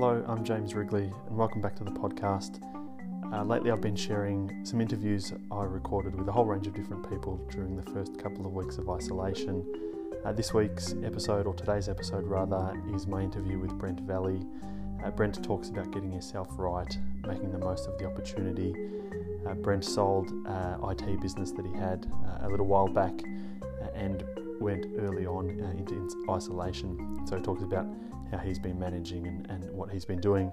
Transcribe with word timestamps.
hello, 0.00 0.24
I'm 0.28 0.44
James 0.44 0.76
Wrigley, 0.76 1.10
and 1.26 1.36
welcome 1.36 1.60
back 1.60 1.74
to 1.74 1.82
the 1.82 1.90
podcast. 1.90 2.62
Uh, 3.32 3.42
lately, 3.42 3.72
I've 3.72 3.80
been 3.80 3.96
sharing 3.96 4.64
some 4.64 4.80
interviews 4.80 5.32
I 5.50 5.64
recorded 5.64 6.14
with 6.14 6.28
a 6.28 6.30
whole 6.30 6.44
range 6.44 6.68
of 6.68 6.74
different 6.74 7.10
people 7.10 7.36
during 7.50 7.74
the 7.74 7.82
first 7.90 8.16
couple 8.16 8.46
of 8.46 8.52
weeks 8.52 8.78
of 8.78 8.88
isolation. 8.88 9.66
Uh, 10.24 10.32
this 10.32 10.54
week's 10.54 10.94
episode, 11.02 11.48
or 11.48 11.54
today's 11.54 11.88
episode 11.88 12.22
rather, 12.28 12.80
is 12.94 13.08
my 13.08 13.22
interview 13.22 13.58
with 13.58 13.72
Brent 13.72 13.98
Valley. 14.02 14.40
Uh, 15.02 15.10
Brent 15.10 15.42
talks 15.42 15.68
about 15.68 15.90
getting 15.90 16.12
yourself 16.12 16.46
right, 16.50 16.96
making 17.26 17.50
the 17.50 17.58
most 17.58 17.88
of 17.88 17.98
the 17.98 18.04
opportunity. 18.04 18.76
Uh, 19.48 19.54
Brent 19.54 19.84
sold 19.84 20.30
uh, 20.46 20.76
IT 20.90 21.20
business 21.20 21.50
that 21.50 21.66
he 21.66 21.72
had 21.72 22.06
uh, 22.24 22.46
a 22.46 22.48
little 22.48 22.66
while 22.66 22.86
back 22.86 23.20
and 23.96 24.22
went 24.60 24.86
early 25.00 25.26
on 25.26 25.50
into 25.76 26.08
isolation. 26.30 27.26
So 27.26 27.34
he 27.34 27.42
talks 27.42 27.64
about 27.64 27.88
how 28.30 28.38
he's 28.38 28.58
been 28.58 28.78
managing 28.78 29.26
and, 29.26 29.46
and 29.50 29.70
what 29.72 29.90
he's 29.90 30.04
been 30.04 30.20
doing. 30.20 30.52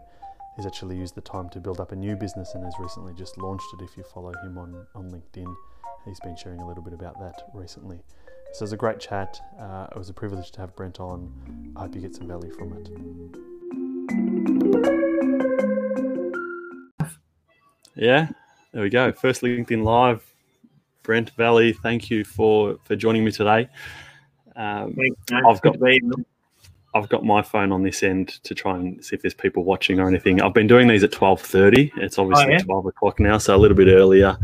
He's 0.56 0.66
actually 0.66 0.98
used 0.98 1.16
the 1.16 1.22
time 1.22 1.50
to 1.50 1.60
build 1.60 1.80
up 1.80 1.92
a 1.92 1.96
new 1.96 2.16
business 2.16 2.54
and 2.56 2.64
has 2.64 2.74
recently 2.80 3.14
just 3.14 3.38
launched 3.38 3.66
it. 3.74 3.84
If 3.84 3.98
you 3.98 4.04
follow 4.04 4.34
him 4.44 4.58
on, 4.58 4.88
on 4.96 5.12
LinkedIn, 5.12 5.54
he's 6.06 6.20
been 6.22 6.36
sharing 6.38 6.60
a 6.62 6.68
little 6.68 6.84
bit 6.84 6.94
about 6.94 7.20
that 7.20 7.42
recently. 7.54 8.00
So 8.54 8.60
it 8.60 8.62
was 8.62 8.74
a 8.74 8.78
great 8.78 9.00
chat. 9.00 9.40
Uh, 9.60 9.88
it 9.92 9.98
was 9.98 10.10
a 10.10 10.14
privilege 10.14 10.52
to 10.52 10.62
have 10.62 10.74
Brent 10.76 11.02
on. 11.02 11.74
I 11.76 11.82
hope 11.82 11.96
you 11.96 12.02
get 12.02 12.16
some 12.16 12.28
value 12.28 12.52
from 12.52 12.72
it. 12.74 12.90
Yeah, 17.96 18.30
there 18.72 18.84
we 18.84 18.90
go. 18.90 19.12
First 19.12 19.42
LinkedIn 19.42 19.84
Live. 19.84 20.26
Brent 21.04 21.32
Valley, 21.32 21.74
thank 21.74 22.10
you 22.10 22.24
for, 22.24 22.78
for 22.84 22.96
joining 22.96 23.24
me 23.24 23.32
today. 23.32 23.70
Um, 24.56 24.96
I've 25.32 25.62
got 25.62 25.78
I've 26.96 27.10
got 27.10 27.26
my 27.26 27.42
phone 27.42 27.74
on 27.74 27.84
this 27.84 28.04
end 28.04 28.42
to 28.44 28.56
try 28.56 28.76
and 28.78 29.04
see 29.04 29.16
if 29.18 29.22
there's 29.22 29.34
people 29.34 29.66
watching 29.66 30.00
or 30.00 30.08
anything. 30.08 30.42
I've 30.42 30.54
been 30.54 30.66
doing 30.66 30.88
these 30.88 31.04
at 31.04 31.12
twelve 31.12 31.42
thirty. 31.42 31.92
It's 31.98 32.18
obviously 32.18 32.46
oh, 32.46 32.50
yeah? 32.52 32.58
twelve 32.60 32.86
o'clock 32.86 33.20
now, 33.20 33.38
so 33.38 33.54
a 33.54 33.58
little 33.58 33.76
bit 33.76 33.90
earlier. 33.90 34.38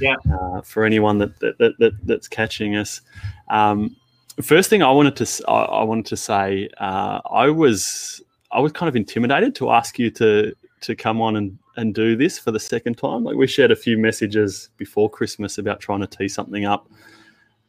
Yeah. 0.00 0.16
Uh, 0.30 0.62
for 0.62 0.84
anyone 0.84 1.18
that, 1.18 1.38
that, 1.38 1.58
that, 1.58 1.78
that, 1.78 1.92
that's 2.04 2.26
catching 2.26 2.74
us, 2.74 3.02
um, 3.50 3.94
first 4.42 4.68
thing 4.68 4.82
I 4.82 4.90
wanted 4.90 5.14
to 5.16 5.48
I, 5.48 5.62
I 5.62 5.84
wanted 5.84 6.06
to 6.06 6.16
say 6.16 6.68
uh, 6.78 7.20
I 7.30 7.48
was 7.48 8.20
I 8.50 8.58
was 8.58 8.72
kind 8.72 8.88
of 8.88 8.96
intimidated 8.96 9.54
to 9.56 9.70
ask 9.70 9.98
you 9.98 10.10
to 10.12 10.54
to 10.80 10.96
come 10.96 11.20
on 11.20 11.36
and, 11.36 11.56
and 11.76 11.94
do 11.94 12.16
this 12.16 12.36
for 12.36 12.50
the 12.50 12.58
second 12.58 12.98
time. 12.98 13.22
Like 13.22 13.36
we 13.36 13.46
shared 13.46 13.70
a 13.70 13.76
few 13.76 13.96
messages 13.96 14.70
before 14.76 15.08
Christmas 15.08 15.58
about 15.58 15.78
trying 15.78 16.00
to 16.00 16.08
tee 16.08 16.28
something 16.28 16.64
up. 16.64 16.88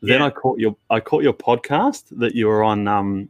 Then 0.02 0.22
yeah. 0.22 0.26
I 0.26 0.30
caught 0.32 0.60
your 0.60 0.76
I 0.90 1.00
caught 1.00 1.22
your 1.22 1.34
podcast 1.34 2.06
that 2.18 2.34
you 2.34 2.48
were 2.48 2.64
on 2.64 2.88
um, 2.88 3.30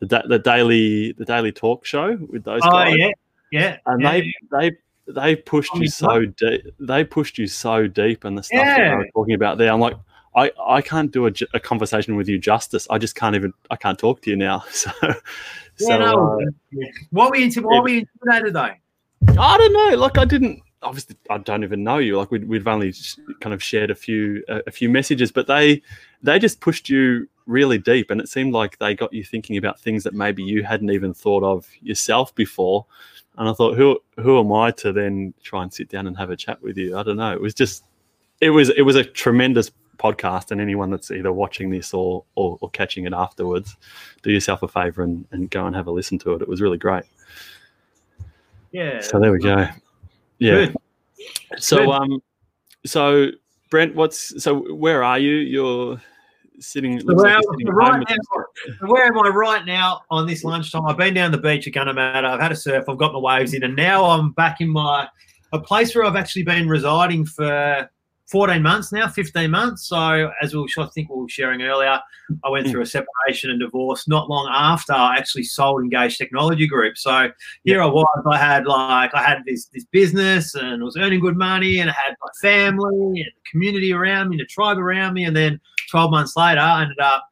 the 0.00 0.22
the 0.26 0.38
daily 0.38 1.12
the 1.12 1.24
daily 1.24 1.52
talk 1.52 1.84
show 1.84 2.16
with 2.28 2.44
those 2.44 2.60
oh, 2.64 2.70
guys. 2.70 2.96
yeah, 2.98 3.10
yeah. 3.52 3.76
And 3.86 4.02
yeah, 4.02 4.10
they 4.10 4.18
yeah. 4.18 4.32
they 4.52 4.76
they 5.06 5.36
pushed 5.36 5.74
you 5.74 5.88
so 5.88 6.24
deep. 6.24 6.74
They 6.78 7.04
pushed 7.04 7.38
you 7.38 7.46
so 7.46 7.86
deep, 7.86 8.24
and 8.24 8.36
the 8.36 8.42
stuff 8.42 8.58
yeah. 8.58 8.76
that 8.76 8.90
they 8.90 8.96
were 8.96 9.08
talking 9.14 9.34
about 9.34 9.58
there. 9.58 9.72
I'm 9.72 9.80
like, 9.80 9.96
I 10.34 10.50
I 10.64 10.82
can't 10.82 11.10
do 11.10 11.26
a, 11.26 11.32
a, 11.54 11.60
conversation 11.60 12.16
with 12.16 12.28
you 12.28 12.38
justice. 12.38 12.86
I 12.90 12.98
just 12.98 13.14
can't 13.14 13.34
even. 13.34 13.52
I 13.70 13.76
can't 13.76 13.98
talk 13.98 14.22
to 14.22 14.30
you 14.30 14.36
now. 14.36 14.64
So, 14.72 15.88
yeah, 15.88 15.96
so 15.96 15.98
no, 15.98 16.40
uh, 16.42 16.86
what 17.10 17.30
were 17.30 17.36
you 17.36 17.44
into? 17.44 17.62
What 17.62 17.82
were 17.82 17.88
you 17.88 18.00
intimidated 18.00 18.54
though? 18.54 19.40
I 19.40 19.56
don't 19.56 19.72
know. 19.72 19.96
Like 19.96 20.18
I 20.18 20.26
didn't. 20.26 20.60
Obviously, 20.82 21.16
I 21.30 21.38
don't 21.38 21.64
even 21.64 21.82
know 21.82 21.96
you. 21.96 22.18
Like 22.18 22.30
we, 22.30 22.40
we've 22.40 22.68
only 22.68 22.92
kind 23.40 23.54
of 23.54 23.62
shared 23.62 23.90
a 23.90 23.94
few 23.94 24.44
a, 24.48 24.60
a 24.66 24.70
few 24.70 24.90
messages, 24.90 25.32
but 25.32 25.46
they 25.46 25.80
they 26.22 26.38
just 26.38 26.60
pushed 26.60 26.90
you 26.90 27.28
really 27.50 27.78
deep 27.78 28.10
and 28.10 28.20
it 28.20 28.28
seemed 28.28 28.54
like 28.54 28.78
they 28.78 28.94
got 28.94 29.12
you 29.12 29.24
thinking 29.24 29.56
about 29.56 29.80
things 29.80 30.04
that 30.04 30.14
maybe 30.14 30.42
you 30.42 30.62
hadn't 30.62 30.90
even 30.90 31.12
thought 31.12 31.42
of 31.42 31.68
yourself 31.82 32.34
before. 32.34 32.86
And 33.36 33.48
i 33.48 33.52
thought 33.52 33.76
who 33.76 33.98
who 34.16 34.38
am 34.38 34.52
i 34.52 34.70
to 34.72 34.92
then 34.92 35.34
try 35.42 35.62
and 35.62 35.72
sit 35.72 35.88
down 35.88 36.06
and 36.06 36.16
have 36.16 36.30
a 36.30 36.36
chat 36.36 36.62
with 36.62 36.76
you? 36.76 36.96
I 36.96 37.02
don't 37.02 37.16
know. 37.16 37.32
It 37.32 37.40
was 37.40 37.54
just 37.54 37.84
it 38.40 38.50
was 38.50 38.70
it 38.70 38.82
was 38.82 38.96
a 38.96 39.04
tremendous 39.04 39.70
podcast 39.98 40.50
and 40.50 40.60
anyone 40.60 40.90
that's 40.90 41.10
either 41.10 41.32
watching 41.32 41.70
this 41.70 41.92
or 41.92 42.24
or, 42.34 42.56
or 42.60 42.70
catching 42.70 43.04
it 43.04 43.12
afterwards 43.12 43.76
do 44.22 44.30
yourself 44.30 44.62
a 44.62 44.68
favor 44.68 45.02
and, 45.02 45.26
and 45.30 45.50
go 45.50 45.66
and 45.66 45.76
have 45.76 45.86
a 45.86 45.90
listen 45.90 46.18
to 46.20 46.34
it. 46.34 46.42
It 46.42 46.48
was 46.48 46.60
really 46.60 46.78
great. 46.78 47.04
Yeah. 48.72 49.00
So 49.00 49.18
there 49.18 49.32
we 49.32 49.40
go. 49.40 49.66
Yeah. 50.38 50.66
Good. 50.66 50.76
so 51.58 51.78
Good. 51.78 51.88
um 51.88 52.22
so 52.86 53.28
brent 53.70 53.94
what's 53.94 54.42
so 54.42 54.74
where 54.74 55.02
are 55.02 55.18
you? 55.18 55.34
You're 55.34 56.00
sitting. 56.60 57.00
So 57.00 57.14
where, 57.14 57.34
like 57.34 57.44
sitting 57.50 57.66
right 57.68 58.04
now, 58.08 58.86
where 58.86 59.06
am 59.06 59.18
I 59.18 59.28
right 59.28 59.64
now 59.64 60.00
on 60.10 60.26
this 60.26 60.44
lunchtime? 60.44 60.86
I've 60.86 60.96
been 60.96 61.14
down 61.14 61.32
the 61.32 61.38
beach 61.38 61.66
at 61.66 61.74
Gunnamatta. 61.74 62.24
I've 62.24 62.40
had 62.40 62.52
a 62.52 62.56
surf. 62.56 62.84
I've 62.88 62.98
got 62.98 63.12
my 63.12 63.18
waves 63.18 63.54
in, 63.54 63.62
and 63.62 63.76
now 63.76 64.04
I'm 64.04 64.32
back 64.32 64.60
in 64.60 64.68
my 64.68 65.08
a 65.52 65.58
place 65.58 65.94
where 65.94 66.04
I've 66.04 66.16
actually 66.16 66.44
been 66.44 66.68
residing 66.68 67.26
for 67.26 67.90
14 68.30 68.62
months 68.62 68.92
now, 68.92 69.08
15 69.08 69.50
months. 69.50 69.88
So, 69.88 70.30
as 70.40 70.54
we 70.54 70.64
I 70.78 70.86
think 70.86 71.10
we 71.10 71.20
were 71.22 71.28
sharing 71.28 71.62
earlier, 71.62 72.00
I 72.44 72.48
went 72.48 72.68
through 72.68 72.82
a 72.82 72.86
separation 72.86 73.50
and 73.50 73.58
divorce 73.58 74.06
not 74.06 74.28
long 74.28 74.48
after 74.52 74.92
I 74.92 75.16
actually 75.16 75.42
sold 75.42 75.82
Engage 75.82 76.16
Technology 76.16 76.68
Group. 76.68 76.96
So 76.96 77.30
here 77.64 77.82
I 77.82 77.86
was, 77.86 78.22
I 78.30 78.38
had 78.38 78.66
like 78.66 79.12
I 79.14 79.22
had 79.22 79.42
this 79.46 79.66
this 79.66 79.84
business 79.86 80.54
and 80.54 80.82
was 80.82 80.96
earning 80.96 81.20
good 81.20 81.36
money, 81.36 81.80
and 81.80 81.90
I 81.90 81.94
had 81.94 82.14
my 82.22 82.28
family 82.40 83.20
and 83.20 83.26
the 83.26 83.50
community 83.50 83.92
around 83.92 84.28
me, 84.28 84.36
and 84.36 84.40
the 84.40 84.46
tribe 84.46 84.78
around 84.78 85.14
me, 85.14 85.24
and 85.24 85.34
then 85.34 85.60
12 85.90 86.10
months 86.10 86.36
later, 86.36 86.60
I 86.60 86.82
ended 86.82 87.00
up 87.00 87.28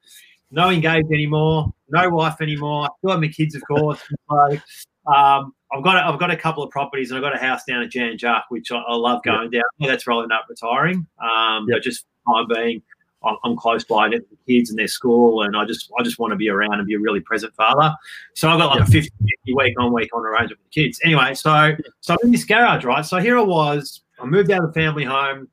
no 0.51 0.71
engaged 0.71 1.13
anymore, 1.13 1.73
no 1.89 2.09
wife 2.11 2.41
anymore. 2.41 2.85
I 2.85 2.89
still 2.99 3.11
have 3.13 3.21
my 3.21 3.29
kids, 3.29 3.55
of 3.55 3.63
course. 3.67 4.01
So, 4.31 5.15
um, 5.15 5.55
I've 5.73 5.83
got 5.83 5.97
a, 5.97 6.07
I've 6.07 6.19
got 6.19 6.31
a 6.31 6.37
couple 6.37 6.63
of 6.63 6.71
properties 6.71 7.11
and 7.11 7.17
I've 7.17 7.23
got 7.23 7.35
a 7.35 7.39
house 7.39 7.63
down 7.67 7.83
at 7.83 7.91
Jan 7.91 8.19
Juc, 8.19 8.43
which 8.51 8.71
I, 8.71 8.77
I 8.77 8.95
love 8.95 9.23
going 9.23 9.51
yep. 9.53 9.63
down. 9.81 9.89
That's 9.89 10.07
rolling 10.07 10.31
up 10.33 10.47
retiring. 10.49 11.07
Um, 11.19 11.67
yep. 11.67 11.77
But 11.77 11.83
just 11.83 12.07
time 12.27 12.47
being, 12.47 12.83
I'm, 13.25 13.37
I'm 13.45 13.57
close 13.57 13.85
by 13.85 14.09
to 14.11 14.19
the 14.19 14.37
kids 14.47 14.71
and 14.71 14.79
their 14.79 14.89
school, 14.89 15.43
and 15.43 15.57
I 15.57 15.65
just 15.65 15.91
I 15.99 16.03
just 16.03 16.19
want 16.19 16.33
to 16.33 16.37
be 16.37 16.49
around 16.49 16.75
and 16.75 16.87
be 16.87 16.95
a 16.95 16.99
really 16.99 17.21
present 17.21 17.55
father. 17.55 17.95
So 18.35 18.49
I've 18.49 18.59
got 18.59 18.69
like 18.69 18.81
yep. 18.81 18.89
a 18.89 18.91
50, 18.91 19.11
50 19.47 19.55
week 19.55 19.75
on 19.81 19.93
week 19.93 20.11
on 20.15 20.25
arrangement 20.25 20.61
with 20.61 20.73
the 20.73 20.83
kids. 20.83 21.01
Anyway, 21.05 21.35
so 21.35 21.73
so 22.01 22.15
I'm 22.15 22.19
in 22.27 22.33
this 22.33 22.45
garage, 22.45 22.85
right? 22.85 23.05
So 23.05 23.19
here 23.19 23.39
I 23.39 23.43
was. 23.43 24.03
I 24.21 24.27
moved 24.27 24.51
out 24.51 24.65
of 24.65 24.73
the 24.73 24.81
family 24.81 25.05
home, 25.05 25.49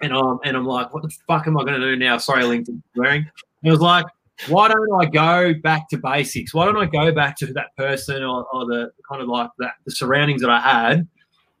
and 0.00 0.12
I'm 0.12 0.38
and 0.44 0.56
I'm 0.56 0.66
like, 0.66 0.92
what 0.92 1.02
the 1.02 1.10
fuck 1.26 1.46
am 1.46 1.58
I 1.58 1.64
going 1.64 1.80
to 1.80 1.86
do 1.86 1.96
now? 1.96 2.18
Sorry, 2.18 2.42
LinkedIn 2.44 2.82
wearing. 2.94 3.26
It 3.62 3.70
was 3.70 3.80
like, 3.80 4.06
why 4.48 4.68
don't 4.68 5.00
I 5.00 5.06
go 5.06 5.54
back 5.62 5.88
to 5.90 5.98
basics? 5.98 6.52
Why 6.52 6.66
don't 6.66 6.76
I 6.76 6.86
go 6.86 7.12
back 7.12 7.36
to 7.38 7.46
that 7.54 7.74
person 7.76 8.22
or, 8.22 8.46
or 8.52 8.66
the 8.66 8.92
kind 9.08 9.22
of 9.22 9.28
like 9.28 9.50
that 9.58 9.74
the 9.84 9.92
surroundings 9.92 10.42
that 10.42 10.50
I 10.50 10.60
had 10.60 11.08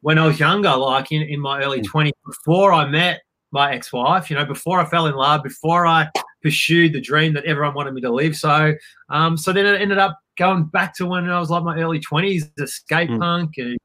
when 0.02 0.18
I 0.18 0.26
was 0.26 0.38
younger, 0.38 0.74
like 0.76 1.10
in, 1.10 1.22
in 1.22 1.40
my 1.40 1.62
early 1.62 1.80
20s, 1.80 2.08
mm. 2.08 2.12
before 2.26 2.72
I 2.72 2.86
met 2.86 3.22
my 3.50 3.74
ex-wife, 3.74 4.30
you 4.30 4.36
know, 4.36 4.44
before 4.44 4.78
I 4.80 4.84
fell 4.84 5.06
in 5.06 5.14
love, 5.14 5.42
before 5.42 5.86
I 5.86 6.08
pursued 6.42 6.92
the 6.92 7.00
dream 7.00 7.32
that 7.34 7.44
everyone 7.44 7.74
wanted 7.74 7.94
me 7.94 8.02
to 8.02 8.12
live. 8.12 8.36
So 8.36 8.74
um, 9.08 9.36
so 9.36 9.52
then 9.52 9.66
it 9.66 9.80
ended 9.80 9.98
up 9.98 10.18
going 10.36 10.64
back 10.66 10.94
to 10.96 11.06
when 11.06 11.28
I 11.28 11.40
was 11.40 11.50
like 11.50 11.64
my 11.64 11.78
early 11.78 12.00
20s, 12.00 12.50
the 12.56 12.66
skate 12.66 13.10
mm. 13.10 13.18
punk 13.18 13.54
and 13.56 13.78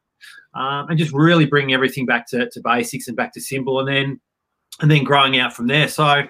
um, 0.53 0.90
and 0.90 1.00
just 1.00 1.13
really 1.13 1.46
bringing 1.46 1.73
everything 1.73 2.06
back 2.06 2.28
to, 2.28 2.50
to 2.50 2.62
basics 2.62 3.08
and 3.08 3.16
back 3.16 3.34
to 3.34 3.41
simple 3.41 3.79
and 3.79 3.88
then 3.88 4.22
and 4.80 4.90
then 4.90 5.04
growing 5.04 5.38
out 5.38 5.54
from 5.54 5.68
there. 5.68 5.88
So 5.88 6.24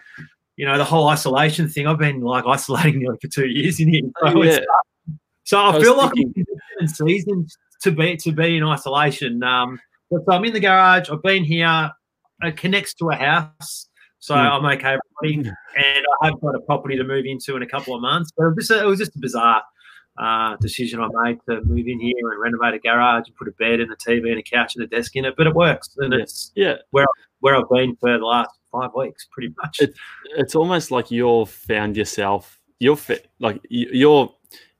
you 0.61 0.67
know, 0.67 0.77
the 0.77 0.85
whole 0.85 1.07
isolation 1.07 1.67
thing. 1.67 1.87
I've 1.87 1.97
been 1.97 2.21
like 2.21 2.45
isolating 2.45 2.99
nearly 2.99 3.17
for 3.19 3.27
two 3.27 3.47
years 3.47 3.79
in 3.79 3.89
here. 3.89 4.03
So, 4.19 4.27
oh, 4.27 4.43
yeah. 4.43 4.59
so 5.43 5.57
I, 5.57 5.75
I 5.75 5.81
feel 5.81 5.97
like 5.97 6.11
it's 6.15 6.97
season 6.97 7.47
to 7.81 7.91
be 7.91 8.15
to 8.17 8.31
be 8.31 8.57
in 8.57 8.63
isolation. 8.63 9.41
Um, 9.43 9.79
but 10.11 10.21
so 10.25 10.33
I'm 10.33 10.45
in 10.45 10.53
the 10.53 10.59
garage. 10.59 11.09
I've 11.09 11.23
been 11.23 11.43
here. 11.43 11.89
It 12.43 12.57
connects 12.57 12.93
to 12.95 13.09
a 13.09 13.15
house, 13.15 13.87
so 14.19 14.35
mm. 14.35 14.37
I'm 14.37 14.65
okay. 14.77 14.97
Everybody, 15.23 15.49
and 15.77 16.05
I 16.21 16.27
have 16.27 16.41
got 16.41 16.55
a 16.55 16.59
property 16.61 16.97
to 16.97 17.03
move 17.03 17.25
into 17.25 17.55
in 17.55 17.63
a 17.63 17.67
couple 17.67 17.95
of 17.95 18.01
months. 18.01 18.31
But 18.35 18.45
it 18.47 18.55
was 18.55 18.67
just, 18.67 18.81
it 18.83 18.85
was 18.85 18.99
just 18.99 19.15
a 19.15 19.19
bizarre 19.19 19.63
uh, 20.17 20.57
decision 20.57 20.99
I 20.99 21.07
made 21.23 21.39
to 21.49 21.63
move 21.63 21.87
in 21.87 21.99
here 21.99 22.13
and 22.17 22.39
renovate 22.39 22.73
a 22.75 22.79
garage 22.79 23.27
and 23.27 23.35
put 23.35 23.47
a 23.47 23.51
bed 23.51 23.79
and 23.79 23.91
a 23.91 23.95
TV 23.95 24.29
and 24.29 24.39
a 24.39 24.43
couch 24.43 24.75
and 24.75 24.83
a 24.83 24.87
desk 24.87 25.15
in 25.15 25.25
it. 25.25 25.35
But 25.37 25.47
it 25.47 25.53
works, 25.53 25.95
and 25.97 26.13
it's 26.13 26.51
yeah 26.55 26.75
where 26.91 27.05
where 27.41 27.55
I've 27.55 27.69
been 27.69 27.95
for 27.97 28.17
the 28.17 28.25
last 28.25 28.51
five 28.71 28.91
weeks, 28.95 29.27
pretty 29.31 29.53
much. 29.61 29.79
It's 29.81 29.99
it's 30.37 30.55
almost 30.55 30.91
like 30.91 31.11
you've 31.11 31.49
found 31.49 31.97
yourself. 31.97 32.59
You're 32.79 32.95
fit, 32.95 33.29
like 33.39 33.61
you're 33.69 34.33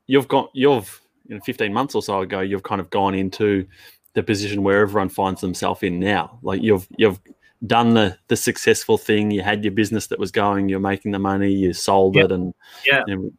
you've 0.07 0.27
got 0.27 0.49
you've 0.53 1.01
you 1.27 1.35
know 1.35 1.41
15 1.41 1.73
months 1.73 1.93
or 1.93 2.01
so 2.01 2.21
ago. 2.21 2.39
You've 2.39 2.63
kind 2.63 2.81
of 2.81 2.89
gone 2.89 3.13
into 3.13 3.67
the 4.13 4.23
position 4.23 4.63
where 4.63 4.81
everyone 4.81 5.09
finds 5.09 5.41
themselves 5.41 5.83
in 5.83 5.99
now. 5.99 6.39
Like 6.41 6.61
you've 6.61 6.87
you've 6.97 7.19
done 7.67 7.93
the 7.93 8.17
the 8.27 8.35
successful 8.35 8.97
thing. 8.97 9.31
You 9.31 9.41
had 9.41 9.63
your 9.63 9.73
business 9.73 10.07
that 10.07 10.19
was 10.19 10.31
going. 10.31 10.69
You're 10.69 10.79
making 10.79 11.11
the 11.11 11.19
money. 11.19 11.51
You 11.51 11.73
sold 11.73 12.15
yep. 12.15 12.25
it, 12.25 12.31
and 12.31 12.53
yeah. 12.85 13.03
You 13.07 13.15
know, 13.15 13.31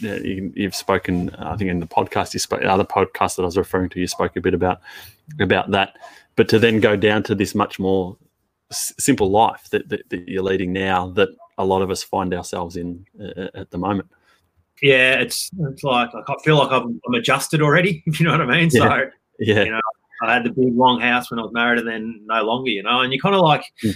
you, 0.00 0.52
have 0.62 0.76
spoken, 0.76 1.30
I 1.40 1.56
think, 1.56 1.70
in 1.70 1.80
the 1.80 1.86
podcast, 1.86 2.32
you 2.32 2.38
spoke, 2.38 2.62
other 2.62 2.84
podcast 2.84 3.34
that 3.34 3.42
I 3.42 3.46
was 3.46 3.56
referring 3.56 3.88
to, 3.90 4.00
you 4.00 4.06
spoke 4.06 4.36
a 4.36 4.40
bit 4.40 4.54
about 4.54 4.80
about 5.40 5.70
that. 5.72 5.98
But 6.36 6.48
to 6.50 6.58
then 6.60 6.78
go 6.78 6.94
down 6.94 7.24
to 7.24 7.34
this 7.34 7.54
much 7.54 7.80
more 7.80 8.16
simple 8.70 9.30
life 9.30 9.68
that, 9.70 9.88
that, 9.88 10.08
that, 10.10 10.28
you're 10.28 10.42
leading 10.42 10.72
now 10.72 11.08
that 11.10 11.28
a 11.56 11.64
lot 11.64 11.82
of 11.82 11.90
us 11.90 12.02
find 12.02 12.34
ourselves 12.34 12.76
in 12.76 13.04
uh, 13.20 13.48
at 13.54 13.70
the 13.70 13.78
moment. 13.78 14.08
yeah, 14.82 15.14
it's 15.14 15.50
it's 15.70 15.82
like, 15.82 16.12
like 16.14 16.24
I 16.28 16.34
feel 16.44 16.56
like 16.58 16.70
I'm, 16.70 17.00
I'm 17.06 17.14
adjusted 17.14 17.62
already. 17.62 18.02
If 18.06 18.20
you 18.20 18.26
know 18.26 18.32
what 18.32 18.42
I 18.42 18.46
mean. 18.46 18.68
Yeah. 18.72 18.88
So 18.88 19.10
Yeah. 19.38 19.64
You 19.64 19.70
know, 19.72 19.80
I 20.22 20.34
had 20.34 20.44
the 20.44 20.50
big 20.50 20.74
long 20.74 21.00
house 21.00 21.30
when 21.30 21.38
I 21.38 21.42
was 21.42 21.52
married, 21.52 21.78
and 21.80 21.88
then 21.88 22.20
no 22.26 22.42
longer. 22.42 22.70
You 22.70 22.82
know, 22.82 23.00
and 23.00 23.12
you're 23.12 23.22
kind 23.22 23.34
of 23.34 23.40
like 23.42 23.62
Mm. 23.84 23.94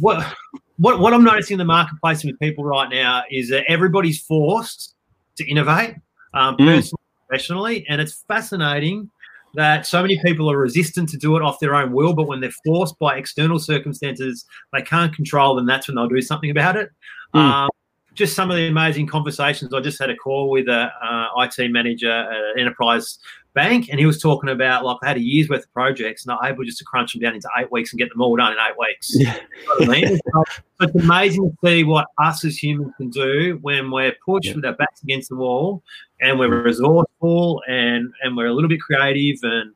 what 0.00 0.34
what 0.78 0.98
what 1.00 1.12
I'm 1.14 1.24
noticing 1.24 1.54
in 1.54 1.58
the 1.58 1.64
marketplace 1.64 2.24
with 2.24 2.38
people 2.40 2.64
right 2.64 2.88
now 2.90 3.22
is 3.30 3.48
that 3.50 3.64
everybody's 3.68 4.20
forced 4.22 4.94
to 5.36 5.46
innovate, 5.48 5.94
um, 6.34 6.56
Mm. 6.56 6.66
personally, 6.66 7.02
professionally, 7.28 7.86
and 7.88 8.00
it's 8.00 8.24
fascinating 8.28 9.10
that 9.54 9.86
so 9.86 10.02
many 10.02 10.20
people 10.24 10.50
are 10.50 10.58
resistant 10.58 11.08
to 11.10 11.16
do 11.16 11.36
it 11.36 11.42
off 11.42 11.58
their 11.60 11.74
own 11.74 11.92
will, 11.92 12.14
but 12.14 12.26
when 12.28 12.40
they're 12.40 12.52
forced 12.64 12.98
by 12.98 13.16
external 13.16 13.58
circumstances 13.58 14.44
they 14.72 14.82
can't 14.82 15.14
control, 15.14 15.56
then 15.56 15.66
that's 15.66 15.88
when 15.88 15.94
they'll 15.94 16.08
do 16.08 16.20
something 16.20 16.50
about 16.50 16.76
it. 16.76 16.90
Mm. 17.34 17.40
Um, 17.40 17.70
just 18.14 18.34
some 18.34 18.50
of 18.50 18.56
the 18.56 18.66
amazing 18.66 19.06
conversations. 19.06 19.72
I 19.72 19.80
just 19.80 20.00
had 20.00 20.10
a 20.10 20.16
call 20.16 20.50
with 20.50 20.68
a 20.68 20.90
uh, 21.02 21.42
IT 21.42 21.70
manager 21.70 22.10
an 22.10 22.58
enterprise 22.58 23.18
bank, 23.54 23.88
and 23.90 23.98
he 23.98 24.06
was 24.06 24.20
talking 24.20 24.50
about 24.50 24.84
like 24.84 24.98
they 25.02 25.08
had 25.08 25.16
a 25.16 25.22
year's 25.22 25.48
worth 25.48 25.64
of 25.64 25.72
projects, 25.72 26.24
and 26.24 26.36
they're 26.40 26.50
able 26.50 26.64
just 26.64 26.78
to 26.78 26.84
crunch 26.84 27.12
them 27.12 27.22
down 27.22 27.34
into 27.34 27.48
eight 27.58 27.70
weeks 27.72 27.92
and 27.92 27.98
get 27.98 28.10
them 28.10 28.20
all 28.20 28.36
done 28.36 28.52
in 28.52 28.58
eight 28.58 28.78
weeks. 28.78 29.10
Yeah. 29.14 29.36
You 29.80 29.86
know 29.86 29.92
I 29.94 30.00
mean? 30.00 30.16
so 30.34 30.44
it's 30.82 30.94
amazing 30.96 31.50
to 31.50 31.68
see 31.68 31.84
what 31.84 32.06
us 32.18 32.44
as 32.44 32.62
humans 32.62 32.92
can 32.96 33.10
do 33.10 33.58
when 33.62 33.90
we're 33.90 34.14
pushed 34.24 34.46
Yeah. 34.46 34.54
with 34.54 34.64
our 34.64 34.74
backs 34.74 35.02
against 35.02 35.28
the 35.28 35.36
wall, 35.36 35.82
and 36.20 36.38
we're 36.38 36.62
resourceful 36.62 37.62
and 37.68 38.12
and 38.22 38.36
we're 38.36 38.46
a 38.46 38.54
little 38.54 38.68
bit 38.68 38.80
creative 38.80 39.38
and. 39.42 39.72